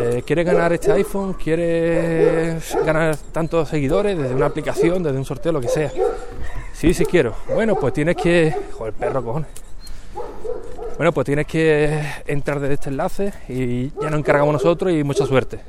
Eh, 0.00 0.22
¿Quieres 0.26 0.46
ganar 0.46 0.72
este 0.72 0.92
iPhone? 0.92 1.34
¿Quieres 1.34 2.76
ganar 2.84 3.16
tantos 3.32 3.68
seguidores 3.68 4.18
desde 4.18 4.34
una 4.34 4.46
aplicación, 4.46 5.02
desde 5.02 5.18
un 5.18 5.24
sorteo, 5.24 5.52
lo 5.52 5.60
que 5.60 5.68
sea? 5.68 5.92
Sí, 6.72 6.92
sí 6.94 7.04
quiero. 7.04 7.34
Bueno, 7.52 7.76
pues 7.76 7.92
tienes 7.92 8.16
que... 8.16 8.54
Joder, 8.72 8.94
perro, 8.94 9.22
cojones. 9.22 9.48
Bueno, 10.96 11.12
pues 11.12 11.24
tienes 11.24 11.46
que 11.46 12.00
entrar 12.26 12.60
desde 12.60 12.74
este 12.74 12.90
enlace 12.90 13.32
y 13.48 13.90
ya 14.00 14.10
nos 14.10 14.20
encargamos 14.20 14.52
nosotros 14.52 14.92
y 14.92 15.02
mucha 15.02 15.26
suerte. 15.26 15.60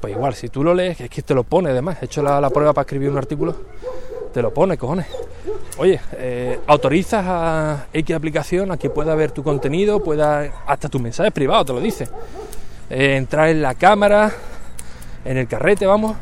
Pues 0.00 0.14
igual, 0.14 0.34
si 0.34 0.48
tú 0.48 0.64
lo 0.64 0.72
lees, 0.72 1.00
es 1.00 1.10
que 1.10 1.22
te 1.22 1.34
lo 1.34 1.42
pone 1.42 1.70
además. 1.70 1.98
He 2.00 2.06
hecho 2.06 2.22
la, 2.22 2.48
prueba 2.50 2.72
para 2.72 2.82
escribir 2.82 3.10
un 3.10 3.18
artículo, 3.18 3.54
te 4.32 4.42
lo 4.42 4.52
pone, 4.52 4.76
cojones. 4.76 5.06
Oye, 5.78 6.00
eh, 6.12 6.60
autorizas 6.66 7.24
a 7.26 7.86
X 7.92 8.14
aplicación 8.16 8.70
a 8.70 8.76
que 8.76 8.90
pueda 8.90 9.14
ver 9.14 9.32
tu 9.32 9.42
contenido, 9.42 10.02
pueda 10.02 10.62
hasta 10.66 10.88
tu 10.88 10.98
mensaje 10.98 11.30
privado, 11.30 11.64
te 11.64 11.72
lo 11.72 11.80
dice. 11.80 12.08
Eh, 12.88 13.16
entrar 13.16 13.48
en 13.48 13.62
la 13.62 13.74
cámara, 13.74 14.32
en 15.24 15.36
el 15.36 15.46
carrete, 15.46 15.86
vamos. 15.86 16.16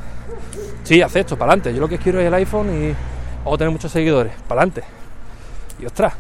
Sí, 0.85 1.03
acepto, 1.03 1.37
para 1.37 1.53
adelante. 1.53 1.75
Yo 1.75 1.81
lo 1.81 1.89
que 1.89 1.99
quiero 1.99 2.21
es 2.21 2.27
el 2.27 2.35
iPhone 2.35 2.91
y 2.91 2.95
a 3.53 3.57
tener 3.57 3.71
muchos 3.71 3.91
seguidores, 3.91 4.33
para 4.47 4.61
adelante. 4.61 4.83
Y 5.81 5.87
ostras, 5.87 6.13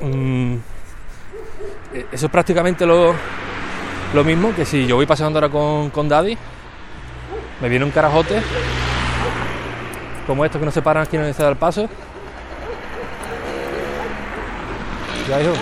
mm, 0.00 0.54
eh, 1.94 2.06
eso 2.12 2.26
es 2.26 2.32
prácticamente 2.32 2.86
lo, 2.86 3.14
lo 4.14 4.24
mismo 4.24 4.54
que 4.54 4.64
si 4.64 4.86
yo 4.86 4.96
voy 4.96 5.06
paseando 5.06 5.38
ahora 5.38 5.50
con, 5.50 5.90
con 5.90 6.08
Daddy, 6.08 6.36
me 7.60 7.68
viene 7.68 7.84
un 7.84 7.90
carajote, 7.90 8.40
como 10.26 10.44
estos 10.44 10.58
que 10.58 10.64
no 10.64 10.70
se 10.70 10.82
paran 10.82 11.04
aquí 11.04 11.16
en 11.16 11.24
el 11.24 11.34
da 11.34 11.48
el 11.48 11.56
paso. 11.56 11.88
Ya, 15.28 15.40
hijo, 15.40 15.52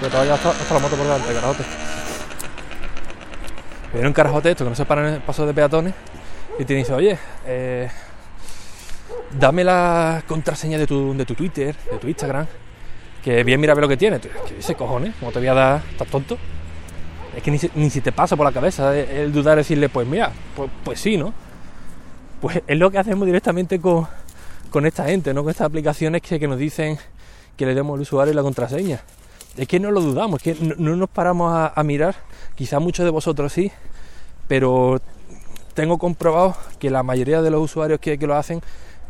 te 0.00 0.08
vaya 0.08 0.34
hasta, 0.34 0.74
la 0.74 0.80
moto 0.80 0.96
por 0.96 1.06
delante, 1.06 1.32
carajote. 1.32 1.64
Viene 3.92 4.08
un 4.08 4.12
carajote 4.12 4.50
esto 4.50 4.64
que 4.64 4.70
no 4.70 4.76
se 4.76 4.84
para 4.84 5.08
en 5.08 5.14
el 5.14 5.20
paso 5.20 5.46
de 5.46 5.54
peatones 5.54 5.94
y 6.58 6.64
te 6.64 6.74
dice, 6.74 6.92
oye, 6.92 7.18
eh, 7.46 7.88
dame 9.38 9.64
la 9.64 10.22
contraseña 10.26 10.78
de 10.78 10.86
tu, 10.86 11.16
de 11.16 11.24
tu 11.24 11.34
Twitter, 11.34 11.74
de 11.90 11.98
tu 11.98 12.06
Instagram, 12.06 12.46
que 13.22 13.42
bien 13.42 13.60
mira 13.60 13.72
a 13.72 13.74
ver 13.74 13.82
lo 13.82 13.88
que 13.88 13.96
tiene. 13.96 14.20
¿Qué 14.20 14.54
dice 14.56 14.74
cojones? 14.74 15.14
¿Cómo 15.18 15.32
te 15.32 15.38
voy 15.38 15.48
a 15.48 15.54
dar? 15.54 15.82
¿Estás 15.90 16.08
tonto? 16.08 16.38
Es 17.34 17.42
que 17.42 17.50
ni, 17.50 17.90
si 17.90 18.00
te 18.00 18.12
pasa 18.12 18.36
por 18.36 18.44
la 18.44 18.52
cabeza 18.52 18.96
el 18.96 19.32
dudar 19.32 19.56
decirle, 19.56 19.88
pues 19.88 20.06
mira, 20.06 20.30
pues, 20.54 20.70
pues, 20.84 21.00
sí, 21.00 21.16
¿no? 21.16 21.32
Pues 22.40 22.62
es 22.66 22.78
lo 22.78 22.90
que 22.90 22.98
hacemos 22.98 23.26
directamente 23.26 23.80
con, 23.80 24.06
con 24.70 24.86
esta 24.86 25.04
gente, 25.04 25.34
¿no? 25.34 25.42
Con 25.42 25.50
estas 25.50 25.66
aplicaciones 25.66 26.22
que, 26.22 26.40
que 26.40 26.48
nos 26.48 26.58
dicen 26.58 26.98
que 27.56 27.66
le 27.66 27.74
demos 27.74 27.94
al 27.94 28.00
usuario 28.00 28.32
la 28.32 28.42
contraseña 28.42 29.02
es 29.56 29.68
que 29.68 29.80
no 29.80 29.90
lo 29.90 30.00
dudamos, 30.00 30.44
es 30.44 30.56
que 30.56 30.64
no, 30.64 30.96
nos 30.96 31.10
paramos 31.10 31.70
a, 31.74 31.82
mirar, 31.82 32.14
quizá 32.54 32.78
muchos 32.78 33.04
de 33.04 33.10
vosotros 33.10 33.52
sí, 33.52 33.70
pero 34.48 35.00
tengo 35.74 35.98
comprobado 35.98 36.56
que 36.78 36.90
la 36.90 37.02
mayoría 37.02 37.42
de 37.42 37.50
los 37.50 37.62
usuarios 37.62 38.00
que, 38.00 38.16
lo 38.16 38.34
hacen, 38.36 38.60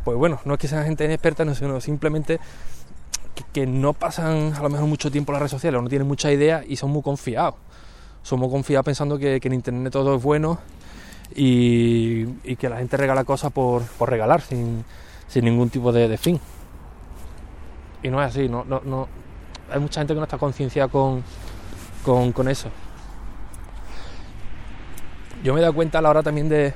pues 0.03 0.17
bueno, 0.17 0.39
no 0.45 0.55
es 0.55 0.59
que 0.59 0.67
sean 0.67 0.83
gente 0.85 1.05
inexperta, 1.05 1.43
sino 1.55 1.79
simplemente 1.79 2.39
que, 3.53 3.65
no 3.65 3.93
pasan 3.93 4.53
a 4.53 4.61
lo 4.61 4.69
mejor 4.69 4.87
mucho 4.87 5.11
tiempo 5.11 5.31
en 5.31 5.35
las 5.35 5.41
redes 5.41 5.51
sociales, 5.51 5.79
o 5.79 5.81
no 5.81 5.89
tienen 5.89 6.07
mucha 6.07 6.31
idea 6.31 6.63
y 6.67 6.75
son 6.75 6.91
muy 6.91 7.01
confiados. 7.01 7.55
Somos 8.23 8.51
confiados 8.51 8.85
pensando 8.85 9.17
que, 9.17 9.39
en 9.41 9.53
internet 9.53 9.91
todo 9.91 10.15
es 10.15 10.21
bueno 10.23 10.59
y, 11.35 12.55
que 12.55 12.69
la 12.69 12.77
gente 12.77 12.97
regala 12.97 13.23
cosas 13.23 13.51
por, 13.51 13.83
regalar, 13.99 14.41
sin, 14.41 14.83
ningún 15.35 15.69
tipo 15.69 15.91
de, 15.91 16.17
fin. 16.17 16.39
Y 18.03 18.09
no 18.09 18.21
es 18.21 18.29
así, 18.29 18.49
no, 18.49 18.63
no, 18.65 19.07
hay 19.71 19.79
mucha 19.79 20.01
gente 20.01 20.13
que 20.13 20.19
no 20.19 20.23
está 20.23 20.37
concienciada 20.37 20.89
con, 20.89 21.23
con, 22.03 22.47
eso. 22.47 22.69
Yo 25.43 25.53
me 25.53 25.59
he 25.59 25.61
dado 25.61 25.73
cuenta 25.73 25.99
a 25.99 26.01
la 26.01 26.09
hora 26.09 26.23
también 26.23 26.49
de, 26.49 26.73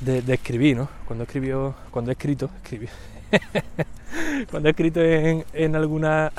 de, 0.00 0.34
escribir, 0.34 0.76
¿no? 0.76 0.88
Cuando 1.06 1.24
escribió, 1.24 1.74
cuando 1.90 2.10
he 2.10 2.14
escrito, 2.14 2.50
escribí. 2.62 2.88
cuando 4.50 4.68
he 4.68 4.70
escrito 4.70 5.00
en, 5.00 5.44
en 5.52 5.74
alguna 5.74 6.32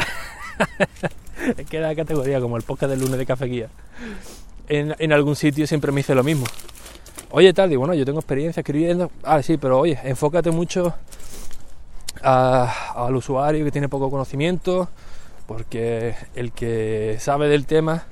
es 1.58 1.65
que 1.67 1.77
era 1.77 1.96
categoría 1.96 2.39
como 2.39 2.58
el 2.58 2.63
podcast 2.63 2.91
del 2.91 3.01
lunes 3.01 3.17
de 3.17 3.25
Café 3.25 3.46
Guía. 3.46 3.70
En, 4.67 4.96
en, 4.98 5.13
algún 5.13 5.36
sitio 5.36 5.67
siempre 5.67 5.91
me 5.91 5.98
dice 5.98 6.15
lo 6.15 6.24
mismo. 6.24 6.46
Oye, 7.38 7.51
tal, 7.51 7.70
digo, 7.70 7.82
bueno, 7.82 7.94
yo 7.96 8.06
tengo 8.06 8.20
experiencia 8.20 8.62
escribiendo. 8.62 9.12
Ah, 9.22 9.44
sí, 9.44 9.58
pero 9.58 9.77
oye, 9.80 10.00
enfócate 10.06 10.51
mucho 10.51 10.94
al 12.22 13.13
usuario 13.13 13.65
que 13.65 13.72
tiene 13.72 13.89
poco 13.89 14.10
conocimiento, 14.10 14.88
porque 15.46 16.15
el 16.34 16.54
que 16.54 17.18
sabe 17.20 17.50
del 17.50 17.65
tema, 17.65 18.06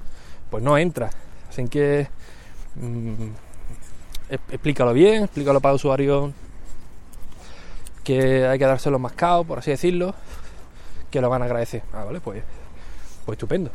pues 0.50 0.62
no 0.62 0.78
entra. 0.78 1.10
Así 1.50 1.66
que 1.70 2.10
mm, 2.76 3.24
es- 4.28 4.40
explícalo 4.52 4.92
bien, 4.92 5.24
explícalo 5.24 5.62
para 5.62 5.72
el 5.72 5.76
usuario 5.78 6.34
que 8.04 8.46
hay 8.46 8.60
que 8.60 8.66
dárselo 8.66 9.00
mascado, 9.00 9.46
por 9.46 9.60
así 9.60 9.72
decirlo, 9.72 10.14
que 11.10 11.22
lo 11.22 11.30
van 11.30 11.44
a 11.44 11.46
agradecer. 11.46 11.82
Ah, 11.94 12.04
vale, 12.04 12.20
pues, 12.20 12.44
pues 13.26 13.38
estupendo. 13.38 13.72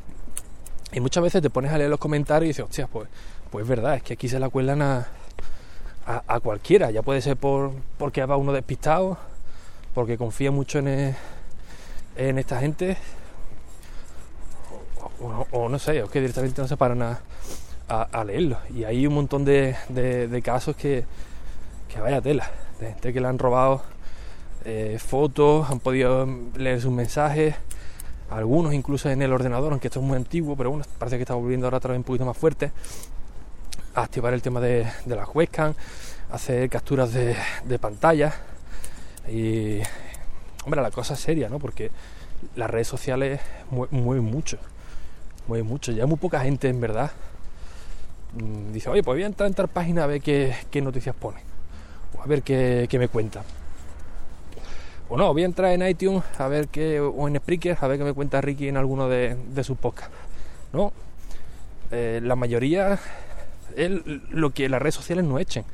Y 0.93 1.00
muchas 1.00 1.23
veces 1.23 1.40
te 1.40 1.49
pones 1.49 1.73
a 1.73 1.78
leer 1.78 1.88
los 1.88 1.99
comentarios 1.99 2.45
y 2.45 2.49
dices, 2.49 2.67
hostia, 2.67 2.87
pues, 2.87 3.09
pues 3.50 3.62
es 3.62 3.69
verdad, 3.71 3.95
es 3.95 4.02
que 4.02 4.12
aquí 4.12 4.28
se 4.28 4.38
la 4.38 4.50
cuelan 4.50 4.83
a, 4.83 5.09
a, 6.09 6.41
cualquiera. 6.41 6.91
Ya 6.91 7.03
puede 7.03 7.21
ser 7.21 7.37
por, 7.37 7.73
porque 7.99 8.25
va 8.25 8.37
uno 8.37 8.53
despistado, 8.53 9.19
porque 9.95 10.17
confía 10.17 10.50
mucho 10.50 10.79
en, 10.79 10.88
e- 10.88 11.17
en 12.17 12.38
esta 12.38 12.61
gente, 12.61 12.97
o, 15.53 15.69
no 15.69 15.79
sé, 15.79 16.03
o 16.03 16.09
que 16.09 16.21
directamente 16.21 16.62
no 16.62 16.69
se 16.69 16.77
paran 16.77 17.03
a, 17.03 17.21
a, 17.88 18.25
leerlo. 18.25 18.59
Y 18.75 18.85
hay 18.85 19.07
un 19.07 19.15
montón 19.15 19.45
de, 19.45 19.77
de- 19.88 20.43
casos 20.43 20.77
que, 20.77 21.05
que 21.93 22.00
vaya 22.00 22.21
tela, 22.21 22.50
de 22.81 22.88
gente 22.88 23.12
que 23.12 23.21
le 23.21 23.29
han 23.29 23.38
robado 23.38 23.83
eh, 24.65 24.99
fotos, 24.99 25.71
han 25.71 25.81
podido 25.81 26.27
leer 26.57 26.81
sus 26.81 26.93
mensajes, 26.93 27.55
algunos 28.31 28.75
incluso 28.75 29.09
en 29.11 29.23
el 29.23 29.33
ordenador, 29.33 29.73
aunque 29.73 29.88
esto 29.88 30.00
es 30.00 30.07
muy 30.07 30.17
antiguo, 30.17 30.57
pero 30.57 30.71
bueno, 30.71 30.85
parece 30.99 31.17
que 31.17 31.23
está 31.23 31.35
volviendo 31.35 31.67
ahora 31.67 31.79
otra 31.79 31.91
vez 31.93 31.99
un 31.99 32.05
poquito 32.05 32.25
más 32.27 32.37
fuerte, 32.37 32.73
activar 33.95 34.33
el 34.35 34.42
tema 34.42 34.61
de, 34.61 34.87
de 35.04 35.16
las 35.16 35.28
webcam, 35.35 35.75
hacer 36.30 36.68
capturas 36.71 37.12
de, 37.12 37.37
de 37.64 37.78
pantalla 37.78 38.35
y, 39.30 39.80
hombre, 40.64 40.80
la 40.83 40.90
cosa 40.90 41.14
es 41.14 41.21
seria, 41.21 41.49
¿no? 41.49 41.59
Porque 41.59 41.90
las 42.57 42.71
redes 42.71 42.88
sociales 42.88 43.40
mue- 43.71 43.88
mueven 43.90 44.25
mucho, 44.25 44.59
mueven 45.47 45.66
mucho, 45.66 45.92
ya 45.92 46.07
muy 46.07 46.16
poca 46.18 46.40
gente 46.40 46.68
en 46.68 46.80
verdad 46.80 47.11
mm, 48.35 48.73
dice, 48.73 48.88
oye, 48.90 49.02
pues 49.02 49.16
voy 49.16 49.23
a 49.25 49.26
entrar 49.26 49.49
en 49.49 49.54
tal 49.54 49.68
página 49.68 50.04
a 50.04 50.07
ver 50.07 50.21
qué, 50.21 50.54
qué 50.71 50.80
noticias 50.80 51.14
pone, 51.16 51.40
o 52.16 52.23
a 52.23 52.26
ver 52.26 52.42
qué, 52.42 52.87
qué 52.88 52.99
me 52.99 53.09
cuentan. 53.09 53.42
O 55.11 55.16
no, 55.16 55.33
voy 55.33 55.42
a 55.42 55.47
entrar 55.47 55.73
en 55.73 55.87
iTunes 55.88 56.23
a 56.38 56.49
ver 56.49 56.68
qué, 56.68 57.00
o 57.00 57.26
en 57.28 57.37
Spreaker 57.37 57.78
a 57.80 57.87
ver 57.88 57.97
qué 57.99 58.04
me 58.04 58.12
cuenta 58.12 58.42
Ricky 58.42 58.68
en 58.68 58.76
alguno 58.76 59.09
de, 59.09 59.37
de 59.54 59.64
sus 59.64 59.78
podcasts. 59.78 60.14
No, 60.73 60.92
Eh, 61.90 62.21
la 62.23 62.37
mayoría 62.37 62.99
es 63.77 63.91
lo 64.31 64.51
que 64.51 64.69
las 64.69 64.81
redes 64.81 64.95
sociales 64.95 65.25
no 65.25 65.39
echen. 65.39 65.65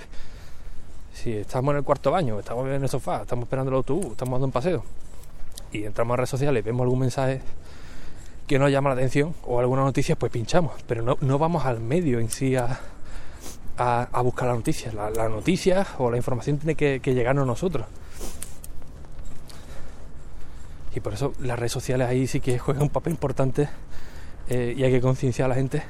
Si 1.13 1.33
estamos 1.33 1.73
en 1.73 1.79
el 1.79 1.85
cuarto 1.85 2.11
baño, 2.11 2.39
estamos 2.39 2.67
en 2.67 2.83
el 2.83 2.89
sofá, 2.89 3.23
estamos 3.23 3.45
esperando 3.45 3.71
el 3.71 3.77
autobús, 3.77 4.13
estamos 4.13 4.33
dando 4.33 4.47
un 4.47 4.53
paseo 4.53 4.85
y 5.75 5.85
entramos 5.85 6.15
a 6.15 6.17
redes 6.19 6.31
sociales 6.31 6.65
vemos 6.65 6.83
algún 6.85 7.01
mensaje 7.01 7.41
que 8.47 8.59
nos 8.59 8.71
llama 8.71 8.91
la 8.91 8.95
atención 8.95 9.35
o 9.45 9.59
alguna 9.59 9.83
noticia, 9.83 10.17
pues 10.17 10.31
pinchamos. 10.31 10.73
Pero 10.87 11.03
no, 11.03 11.17
no 11.21 11.39
vamos 11.39 11.65
al 11.65 11.81
medio 11.81 12.21
en 12.21 12.31
sí 12.31 12.57
a, 12.57 12.79
a, 13.77 14.21
buscar 14.23 14.49
la 14.49 14.55
noticia. 14.55 14.93
La, 14.93 15.11
la 15.11 15.29
noticia 15.29 15.87
o 15.99 16.11
la 16.11 16.17
información 16.17 16.59
tiene 16.59 16.75
que, 16.75 17.01
que 17.01 17.15
llegarnos 17.15 17.45
a 17.45 17.47
nosotros. 17.47 17.87
Y 20.95 21.01
por 21.01 21.15
eso 21.15 21.33
las 21.41 21.59
redes 21.59 21.73
sociales 21.73 22.07
ahí 22.07 22.27
sí 22.27 22.41
que 22.41 22.59
juegan 22.59 22.83
un 22.83 22.91
papel 22.91 23.15
importante 23.15 23.69
eh, 24.49 24.75
y 24.77 24.85
hay 24.85 24.93
que 24.93 25.01
concienciar 25.01 25.47
a 25.47 25.49
la 25.49 25.55
gente 25.55 25.83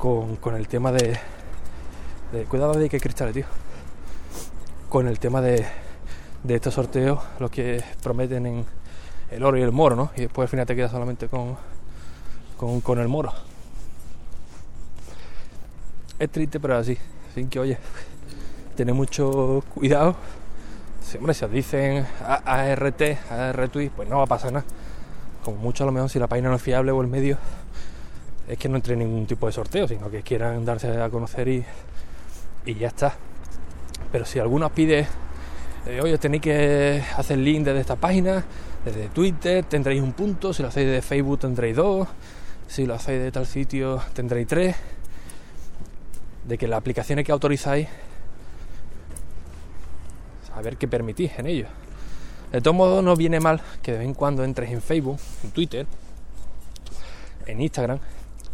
con, 0.00 0.54
el 0.54 0.66
tema 0.66 0.92
de, 0.92 1.18
Cuidado 2.48 2.72
de 2.72 2.88
que 2.88 2.98
cristales, 2.98 3.34
tío. 3.34 3.44
Con 4.88 5.06
el 5.06 5.18
tema 5.18 5.42
de, 5.42 5.66
de 6.42 6.54
estos 6.54 6.74
sorteos, 6.74 7.20
los 7.38 7.50
que 7.50 7.84
prometen 8.02 8.46
en 8.46 8.64
el 9.30 9.44
oro 9.44 9.58
y 9.58 9.62
el 9.62 9.72
moro, 9.72 9.96
¿no? 9.96 10.10
Y 10.16 10.22
después 10.22 10.46
al 10.46 10.48
final 10.48 10.66
te 10.66 10.74
quedas 10.74 10.90
solamente 10.90 11.28
con, 11.28 11.56
con, 12.80 12.98
el 12.98 13.08
moro. 13.08 13.32
Es 16.18 16.30
triste, 16.30 16.58
pero 16.58 16.78
así. 16.78 16.96
Así 17.30 17.44
que, 17.44 17.60
oye, 17.60 17.78
tener 18.76 18.94
mucho 18.94 19.62
cuidado. 19.74 20.16
Si, 21.02 21.18
hombre, 21.18 21.34
si 21.34 21.44
os 21.44 21.50
dicen 21.50 22.06
ART, 22.24 23.02
ARTweet, 23.30 23.90
pues 23.90 24.08
no 24.08 24.16
va 24.18 24.24
a 24.24 24.26
pasar 24.26 24.52
nada. 24.52 24.64
Como 25.44 25.58
mucho 25.58 25.84
a 25.84 25.86
lo 25.86 25.92
mejor 25.92 26.08
si 26.08 26.18
la 26.18 26.26
página 26.26 26.48
no 26.48 26.56
es 26.56 26.62
fiable 26.62 26.90
o 26.90 27.00
el 27.00 27.06
medio, 27.06 27.36
es 28.50 28.58
que 28.58 28.68
no 28.68 28.76
entre 28.76 28.94
en 28.94 28.98
ningún 28.98 29.26
tipo 29.26 29.46
de 29.46 29.52
sorteo, 29.52 29.86
sino 29.86 30.10
que 30.10 30.22
quieran 30.22 30.64
darse 30.64 31.00
a 31.00 31.08
conocer 31.08 31.46
y, 31.46 31.64
ya 32.66 32.88
está. 32.88 33.14
Pero 34.10 34.24
si 34.24 34.40
alguno 34.40 34.68
pide, 34.70 35.06
eh, 35.86 36.00
oye, 36.02 36.18
tenéis 36.18 36.42
que 36.42 37.00
hacer 37.16 37.38
link 37.38 37.64
desde 37.64 37.78
esta 37.78 37.94
página, 37.94 38.44
desde 38.84 39.08
Twitter 39.08 39.64
tendréis 39.64 40.02
un 40.02 40.14
punto, 40.14 40.52
si 40.52 40.62
lo 40.62 40.68
hacéis 40.68 40.90
de 40.90 41.00
Facebook 41.00 41.38
tendréis 41.38 41.76
dos, 41.76 42.08
si 42.66 42.86
lo 42.86 42.94
hacéis 42.94 43.22
de 43.22 43.30
tal 43.30 43.46
sitio 43.46 44.02
tendréis 44.14 44.48
tres, 44.48 44.74
de 46.44 46.58
que 46.58 46.66
las 46.66 46.78
aplicaciones 46.78 47.24
que 47.24 47.30
autorizáis, 47.30 47.86
a 50.56 50.60
ver 50.60 50.76
qué 50.76 50.88
permitís 50.88 51.38
en 51.38 51.46
ellos. 51.46 51.68
De 52.50 52.60
todos 52.60 52.76
modos, 52.76 53.04
no 53.04 53.14
viene 53.14 53.38
mal 53.38 53.62
que 53.80 53.92
de 53.92 53.98
vez 53.98 54.08
en 54.08 54.14
cuando 54.14 54.42
entres 54.42 54.72
en 54.72 54.82
Facebook, 54.82 55.20
en 55.44 55.50
Twitter, 55.52 55.86
en 57.46 57.60
Instagram 57.60 58.00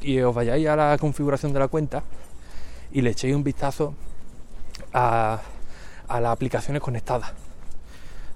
y 0.06 0.20
os 0.20 0.32
vayáis 0.32 0.68
a 0.68 0.76
la 0.76 0.96
configuración 0.98 1.52
de 1.52 1.58
la 1.58 1.66
cuenta 1.66 2.04
y 2.92 3.02
le 3.02 3.10
echéis 3.10 3.34
un 3.34 3.42
vistazo 3.42 3.92
a, 4.92 5.40
las 6.08 6.26
aplicaciones 6.26 6.80
conectadas. 6.80 7.30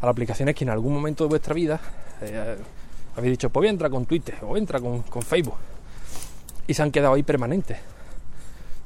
A 0.00 0.06
las 0.06 0.12
aplicaciones 0.12 0.56
que 0.56 0.64
en 0.64 0.70
algún 0.70 0.92
momento 0.92 1.24
de 1.24 1.28
vuestra 1.28 1.54
vida 1.54 1.80
eh, 2.22 2.56
habéis 3.16 3.34
dicho, 3.34 3.50
pues 3.50 3.62
voy 3.62 3.66
a 3.68 3.70
entrar 3.70 3.88
con 3.88 4.04
Twitter 4.04 4.34
o 4.42 4.56
entra 4.56 4.80
con, 4.80 5.04
Facebook. 5.22 5.54
Y 6.66 6.74
se 6.74 6.82
han 6.82 6.90
quedado 6.90 7.14
ahí 7.14 7.22
permanentes. 7.22 7.78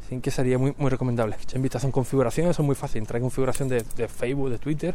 Así 0.04 0.20
que 0.20 0.30
sería 0.30 0.58
muy, 0.58 0.74
muy 0.76 0.90
recomendable. 0.90 1.36
Un 1.54 1.62
vistazo 1.62 1.86
en 1.86 1.92
configuración, 1.92 2.48
eso 2.48 2.60
es 2.60 2.66
muy 2.66 2.74
fácil. 2.74 2.98
Entrar 2.98 3.16
en 3.16 3.22
configuración 3.22 3.70
de, 3.70 3.82
de 3.96 4.08
Facebook, 4.08 4.50
de 4.50 4.58
Twitter. 4.58 4.94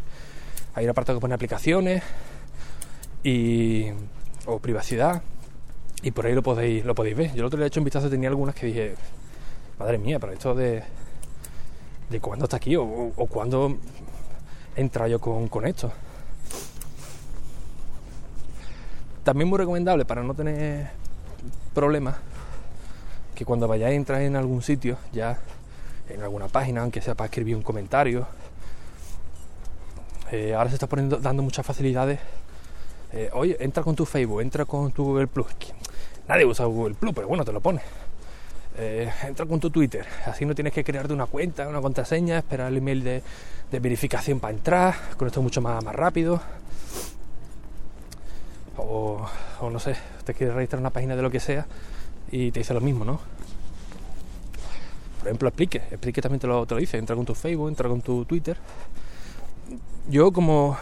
Hay 0.75 0.85
un 0.85 0.91
apartado 0.91 1.17
que 1.17 1.21
pone 1.21 1.33
aplicaciones 1.33 2.03
y, 3.23 3.87
o 4.45 4.59
privacidad 4.59 5.23
y 6.01 6.11
por 6.11 6.25
ahí 6.25 6.33
lo 6.33 6.43
podéis, 6.43 6.85
lo 6.85 6.95
podéis 6.95 7.17
ver. 7.17 7.33
Yo 7.33 7.39
el 7.39 7.45
otro 7.45 7.57
día 7.57 7.65
he 7.65 7.67
hecho 7.67 7.79
un 7.79 7.85
vistazo 7.85 8.09
tenía 8.09 8.29
algunas 8.29 8.55
que 8.55 8.67
dije, 8.67 8.95
madre 9.77 9.97
mía, 9.97 10.19
pero 10.19 10.33
esto 10.33 10.55
de, 10.55 10.83
de 12.09 12.19
cuándo 12.19 12.45
está 12.45 12.57
aquí 12.57 12.75
o, 12.75 12.83
o, 12.83 13.13
o 13.15 13.27
cuándo 13.27 13.77
entra 14.75 15.07
yo 15.07 15.19
con, 15.19 15.47
con 15.47 15.65
esto. 15.65 15.91
También 19.23 19.49
muy 19.49 19.57
recomendable 19.57 20.05
para 20.05 20.23
no 20.23 20.33
tener 20.33 20.89
problemas 21.73 22.15
que 23.35 23.45
cuando 23.45 23.67
vayáis 23.67 23.93
a 23.93 23.95
entrar 23.95 24.21
en 24.21 24.35
algún 24.35 24.61
sitio, 24.61 24.97
ya 25.11 25.39
en 26.09 26.23
alguna 26.23 26.47
página, 26.47 26.81
aunque 26.81 27.01
sea 27.01 27.15
para 27.15 27.25
escribir 27.27 27.55
un 27.55 27.61
comentario, 27.61 28.25
eh, 30.31 30.53
ahora 30.55 30.69
se 30.69 30.75
está 30.75 30.87
poniendo, 30.87 31.17
dando 31.17 31.43
muchas 31.43 31.65
facilidades. 31.65 32.19
Eh, 33.11 33.29
oye, 33.33 33.57
entra 33.59 33.83
con 33.83 33.95
tu 33.95 34.05
Facebook, 34.05 34.41
entra 34.41 34.65
con 34.65 34.91
tu 34.91 35.03
Google 35.03 35.27
Plus. 35.27 35.47
Nadie 36.29 36.45
usa 36.45 36.65
Google 36.65 36.93
Plus, 36.93 37.11
pero 37.13 37.27
bueno, 37.27 37.43
te 37.43 37.51
lo 37.51 37.59
pone. 37.59 37.81
Eh, 38.77 39.11
entra 39.23 39.47
con 39.47 39.59
tu 39.59 39.71
Twitter, 39.71 40.05
así 40.27 40.45
no 40.45 40.53
tienes 40.53 40.71
que 40.71 40.83
crearte 40.83 41.11
una 41.11 41.25
cuenta, 41.25 41.67
una 41.67 41.81
contraseña, 41.81 42.37
esperar 42.37 42.67
el 42.67 42.77
email 42.77 43.03
de, 43.03 43.23
verificación 43.71 44.39
para 44.39 44.53
entrar, 44.53 44.95
con 45.17 45.27
esto 45.27 45.39
es 45.39 45.43
mucho 45.43 45.59
más, 45.59 45.83
rápido. 45.83 46.39
O, 48.77 49.27
o 49.59 49.69
no 49.71 49.79
sé, 49.79 49.95
te 50.23 50.35
quieres 50.35 50.55
registrar 50.55 50.79
una 50.79 50.91
página 50.91 51.15
de 51.15 51.23
lo 51.23 51.31
que 51.31 51.39
sea 51.39 51.65
y 52.31 52.51
te 52.51 52.59
dice 52.59 52.75
lo 52.75 52.81
mismo, 52.81 53.03
¿no? 53.03 53.19
Por 55.17 55.27
ejemplo, 55.27 55.49
explique, 55.49 55.79
explique 55.89 56.21
también 56.21 56.39
te 56.39 56.47
lo, 56.47 56.63
te 56.67 56.75
lo 56.75 56.79
dice, 56.79 56.97
entra 56.97 57.15
con 57.15 57.25
tu 57.25 57.33
Facebook, 57.33 57.69
entra 57.69 57.89
con 57.89 58.01
tu 58.01 58.23
Twitter. 58.25 58.55
Yo 60.07 60.31
como, 60.31 60.77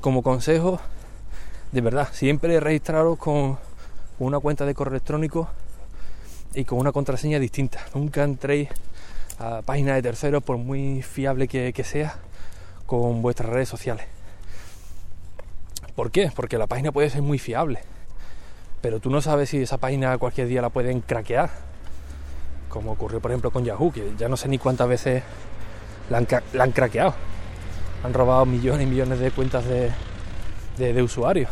como 0.00 0.22
consejo, 0.22 0.80
de 1.72 1.80
verdad, 1.82 2.08
siempre 2.10 2.58
registraros 2.58 3.18
con 3.18 3.58
una 4.18 4.38
cuenta 4.40 4.64
de 4.64 4.74
correo 4.74 4.94
electrónico 4.94 5.48
y 6.54 6.64
con 6.64 6.78
una 6.78 6.92
contraseña 6.92 7.38
distinta. 7.38 7.80
Nunca 7.94 8.24
entréis 8.24 8.70
a 9.38 9.62
páginas 9.62 9.96
de 9.96 10.02
terceros, 10.02 10.42
por 10.42 10.56
muy 10.56 11.02
fiable 11.02 11.48
que, 11.48 11.84
sea, 11.84 12.16
con 12.86 13.20
vuestras 13.20 13.50
redes 13.50 13.68
sociales. 13.68 14.06
¿Por 15.94 16.10
qué? 16.10 16.32
Porque 16.34 16.58
la 16.58 16.66
página 16.66 16.92
puede 16.92 17.10
ser 17.10 17.22
muy 17.22 17.38
fiable, 17.38 17.80
pero 18.80 19.00
tú 19.00 19.10
no 19.10 19.20
sabes 19.20 19.50
si 19.50 19.62
esa 19.62 19.78
página 19.78 20.16
cualquier 20.18 20.46
día 20.46 20.62
la 20.62 20.70
pueden 20.70 21.00
craquear, 21.00 21.50
como 22.68 22.92
ocurrió 22.92 23.20
por 23.20 23.30
ejemplo 23.30 23.50
con 23.50 23.64
Yahoo, 23.64 23.92
que 23.92 24.12
ya 24.18 24.28
no 24.28 24.36
sé 24.36 24.48
ni 24.48 24.58
cuántas 24.58 24.88
veces 24.88 25.22
la 26.10 26.18
han, 26.18 26.28
la 26.52 26.64
han 26.64 26.72
craqueado. 26.72 27.14
Han 28.04 28.12
robado 28.12 28.46
millones 28.46 28.86
y 28.86 28.90
millones 28.90 29.18
de 29.18 29.30
cuentas 29.30 29.64
de 29.66 31.02
usuarios. 31.02 31.50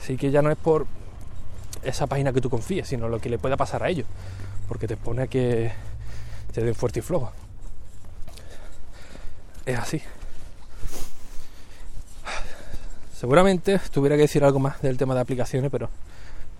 Así 0.00 0.16
que 0.16 0.30
ya 0.30 0.42
no 0.42 0.50
es 0.50 0.56
por 0.56 0.86
esa 1.82 2.06
página 2.06 2.32
que 2.32 2.40
tú 2.40 2.50
confíes, 2.50 2.88
sino 2.88 3.08
lo 3.08 3.20
que 3.20 3.28
le 3.28 3.38
pueda 3.38 3.56
pasar 3.56 3.82
a 3.82 3.88
ellos, 3.88 4.06
porque 4.68 4.86
te 4.86 4.94
expone 4.94 5.22
a 5.22 5.26
que 5.26 5.72
te 6.52 6.64
den 6.64 6.74
fuerte 6.74 7.00
y 7.00 7.02
flojo. 7.02 7.32
Es 9.66 9.78
así. 9.78 10.02
Seguramente 13.14 13.78
tuviera 13.92 14.16
que 14.16 14.22
decir 14.22 14.42
algo 14.44 14.58
más 14.58 14.80
del 14.80 14.96
tema 14.96 15.14
de 15.14 15.20
aplicaciones, 15.20 15.70
pero 15.70 15.90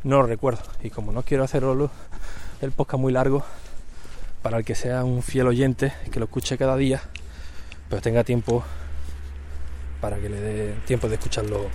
no 0.05 0.19
lo 0.19 0.27
recuerdo. 0.27 0.63
Y 0.83 0.91
como 0.91 1.11
no 1.11 1.23
quiero 1.23 1.43
hacerlo 1.43 1.91
el 2.61 2.73
podcast 2.73 3.01
muy 3.01 3.13
largo, 3.13 3.43
para 4.43 4.59
el 4.59 4.65
que 4.65 4.75
sea 4.75 5.05
un 5.05 5.23
fiel 5.23 5.47
oyente, 5.47 5.93
que 6.11 6.19
lo 6.19 6.27
escuche 6.27 6.57
cada 6.59 6.77
día, 6.77 7.01
pero 7.89 8.03
tenga 8.03 8.25
tiempo 8.25 8.63
para 10.01 10.19
que 10.19 10.29
le 10.29 10.41
dé 10.41 10.75
tiempo 10.87 11.09
de 11.09 11.17
escucharlo, 11.17 11.69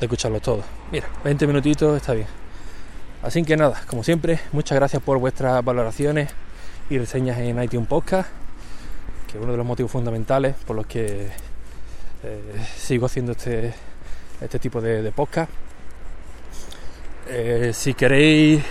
de 0.00 0.06
escucharlo 0.06 0.40
todo. 0.40 0.62
Mira, 0.92 1.06
20 1.24 1.46
minutitos 1.46 1.96
está 1.96 2.14
bien. 2.14 2.26
Así 3.22 3.42
que 3.42 3.56
nada, 3.56 3.80
como 3.86 4.04
siempre, 4.04 4.40
muchas 4.52 4.76
gracias 4.76 5.02
por 5.02 5.18
vuestras 5.18 5.64
valoraciones 5.64 6.30
y 6.88 6.98
reseñas 6.98 7.38
en 7.38 7.60
iTunes 7.62 7.88
Podcast, 7.88 8.28
que 9.26 9.38
es 9.38 9.42
uno 9.42 9.52
de 9.52 9.58
los 9.58 9.66
motivos 9.66 9.90
fundamentales 9.90 10.54
por 10.66 10.76
los 10.76 10.86
que 10.86 11.28
eh, 12.22 12.66
sigo 12.76 13.06
haciendo 13.06 13.32
este, 13.32 13.74
este 14.40 14.58
tipo 14.58 14.80
de, 14.80 15.10
podcast. 15.10 15.50
Eh, 17.28 17.72
si 17.74 17.92
queréis 17.92 18.62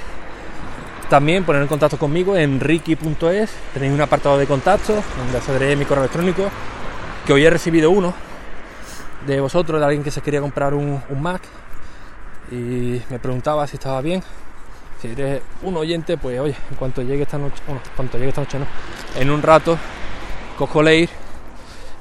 también 1.10 1.44
poner 1.44 1.62
en 1.62 1.68
contacto 1.68 1.98
conmigo 1.98 2.38
en 2.38 2.60
ricky.es, 2.60 3.52
tenéis 3.74 3.94
un 3.94 4.02
apartado 4.02 4.38
de 4.38 4.48
contacto 4.48 5.04
donde 5.18 5.38
accederé 5.38 5.76
mi 5.76 5.86
correo 5.86 6.06
electrónico, 6.06 6.50
que 7.26 7.34
hoy 7.34 7.46
he 7.46 7.50
recibido 7.50 7.92
uno 7.92 8.27
de 9.26 9.40
vosotros, 9.40 9.80
de 9.80 9.86
alguien 9.86 10.04
que 10.04 10.12
se 10.12 10.22
quería 10.22 10.42
comprar 10.42 10.74
un, 10.74 11.02
Mac 11.20 11.42
y 12.52 13.02
me 13.10 13.20
preguntaba 13.20 13.68
si 13.68 13.76
estaba 13.76 14.02
bien. 14.02 14.24
Si 15.02 15.08
eres 15.10 15.42
un 15.62 15.78
oyente, 15.78 16.18
pues 16.18 16.40
oye, 16.40 16.56
en 16.72 16.76
cuanto 16.78 17.02
llegue 17.02 17.24
esta 17.24 17.38
noche, 17.38 17.62
bueno, 17.68 17.82
en 17.84 17.96
cuanto 17.96 18.18
llegue 18.18 18.30
esta 18.30 18.42
noche 18.42 18.60
no, 18.60 18.66
en 19.16 19.30
un 19.30 19.42
rato 19.42 19.78
cojo 20.58 20.82
leer 20.82 21.10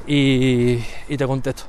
y, 0.06 0.78
te 1.16 1.26
contesto. 1.26 1.64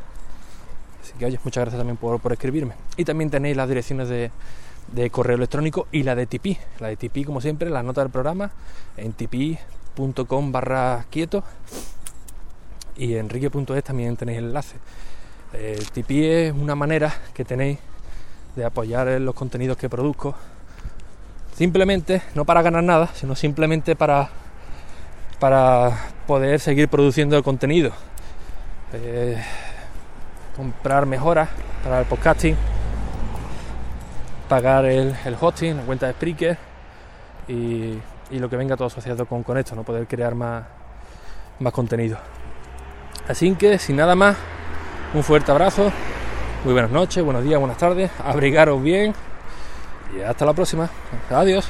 Así 1.01 1.13
que 1.19 1.25
oye, 1.25 1.39
muchas 1.43 1.61
gracias 1.61 1.79
también 1.79 1.97
por, 1.97 2.19
por 2.19 2.31
escribirme. 2.31 2.75
Y 2.95 3.03
también 3.03 3.29
tenéis 3.29 3.57
las 3.57 3.67
direcciones 3.67 4.07
de, 4.07 4.31
de 4.91 5.09
correo 5.09 5.35
electrónico 5.35 5.87
y 5.91 6.03
la 6.03 6.15
de 6.15 6.25
Tipeee. 6.25 6.57
La 6.79 6.87
de 6.87 6.95
Tipeee, 6.95 7.25
como 7.25 7.41
siempre, 7.41 7.69
la 7.69 7.83
nota 7.83 8.01
del 8.01 8.09
programa 8.09 8.51
en 8.95 9.13
tipeee.com 9.13 10.51
barra 10.51 11.05
quieto 11.09 11.43
y 12.95 13.13
en 13.13 13.19
enrique.es 13.19 13.83
también 13.83 14.15
tenéis 14.15 14.39
el 14.39 14.45
enlace. 14.45 14.75
Eh, 15.59 15.83
Tipeee 15.91 16.47
es 16.47 16.53
una 16.53 16.75
manera 16.75 17.11
que 17.33 17.43
tenéis 17.43 17.79
de 18.55 18.63
apoyar 18.63 19.07
los 19.19 19.33
contenidos 19.33 19.75
que 19.75 19.89
produzco. 19.89 20.35
Simplemente, 21.55 22.21
no 22.35 22.45
para 22.45 22.61
ganar 22.61 22.83
nada, 22.83 23.09
sino 23.15 23.35
simplemente 23.35 23.95
para, 23.95 24.29
para 25.39 26.09
poder 26.27 26.59
seguir 26.59 26.89
produciendo 26.89 27.35
el 27.35 27.43
contenido. 27.43 27.91
Eh, 28.93 29.43
comprar 30.55 31.07
mejoras 31.07 31.49
para 31.83 32.01
el 32.01 32.05
podcasting, 32.05 32.55
pagar 34.47 34.85
el, 34.85 35.15
hosting, 35.39 35.77
la 35.77 35.83
cuenta 35.83 36.05
de 36.05 36.13
Spreaker 36.13 36.57
y, 37.47 37.99
lo 38.29 38.47
que 38.47 38.57
venga 38.57 38.77
todo 38.77 38.87
asociado 38.87 39.25
con, 39.25 39.41
con 39.41 39.57
esto, 39.57 39.73
no 39.75 39.83
poder 39.83 40.05
crear 40.05 40.35
más, 40.35 40.65
más 41.59 41.73
contenido. 41.73 42.19
Así 43.27 43.55
que, 43.55 43.79
sin 43.79 43.95
nada 43.95 44.15
más, 44.15 44.37
un 45.17 45.23
fuerte 45.23 45.51
abrazo, 45.51 45.91
muy 46.63 46.73
buenas 46.73 46.91
noches, 46.91 47.23
buenos 47.23 47.43
días, 47.43 47.59
buenas 47.59 47.77
tardes, 47.77 48.11
abrigaros 48.23 48.81
bien 48.83 49.15
y 50.15 50.21
hasta 50.21 50.45
la 50.45 50.53
próxima. 50.53 50.89
Adiós. 51.31 51.65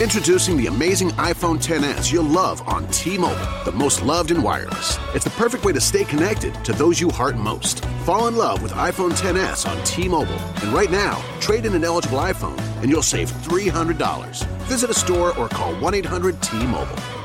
Introducing 0.00 0.56
the 0.56 0.66
amazing 0.66 1.10
iPhone 1.18 1.58
10s 1.58 2.10
you'll 2.10 2.24
love 2.24 2.62
on 2.66 2.86
T-Mobile, 2.88 3.36
the 3.64 3.72
most 3.72 4.02
loved 4.02 4.30
in 4.30 4.42
wireless. 4.42 4.98
It's 5.14 5.24
the 5.24 5.30
perfect 5.38 5.64
way 5.64 5.72
to 5.72 5.80
stay 5.80 6.04
connected 6.04 6.52
to 6.64 6.72
those 6.72 7.00
you 7.00 7.10
heart 7.10 7.36
most. 7.36 7.84
Fall 8.04 8.28
in 8.28 8.34
love 8.34 8.62
with 8.62 8.72
iPhone 8.72 9.12
10s 9.12 9.68
on 9.68 9.84
T-Mobile, 9.84 10.40
and 10.62 10.72
right 10.72 10.90
now, 10.90 11.22
trade 11.40 11.66
in 11.66 11.74
an 11.74 11.84
eligible 11.84 12.18
iPhone 12.18 12.58
and 12.80 12.90
you'll 12.90 13.02
save 13.02 13.30
$300. 13.30 14.44
Visit 14.64 14.90
a 14.90 14.94
store 14.94 15.36
or 15.38 15.48
call 15.48 15.74
1-800-T-Mobile. 15.74 17.23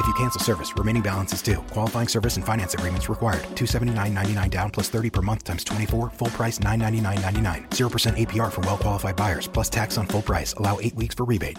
If 0.00 0.06
you 0.06 0.14
cancel 0.14 0.40
service, 0.40 0.72
remaining 0.78 1.02
balance 1.02 1.34
is 1.34 1.42
due. 1.42 1.58
Qualifying 1.74 2.08
service 2.08 2.36
and 2.36 2.46
finance 2.46 2.72
agreements 2.72 3.10
required. 3.10 3.42
279.99 3.54 4.48
down 4.48 4.70
plus 4.70 4.88
30 4.88 5.10
per 5.10 5.20
month 5.20 5.44
times 5.44 5.62
24. 5.62 6.08
Full 6.10 6.28
price 6.28 6.58
999.99. 6.58 7.68
0% 7.68 8.26
APR 8.26 8.50
for 8.50 8.62
well 8.62 8.78
qualified 8.78 9.16
buyers 9.16 9.46
plus 9.46 9.68
tax 9.68 9.98
on 9.98 10.06
full 10.06 10.22
price. 10.22 10.54
Allow 10.54 10.78
8 10.80 10.96
weeks 10.96 11.14
for 11.14 11.24
rebate. 11.24 11.58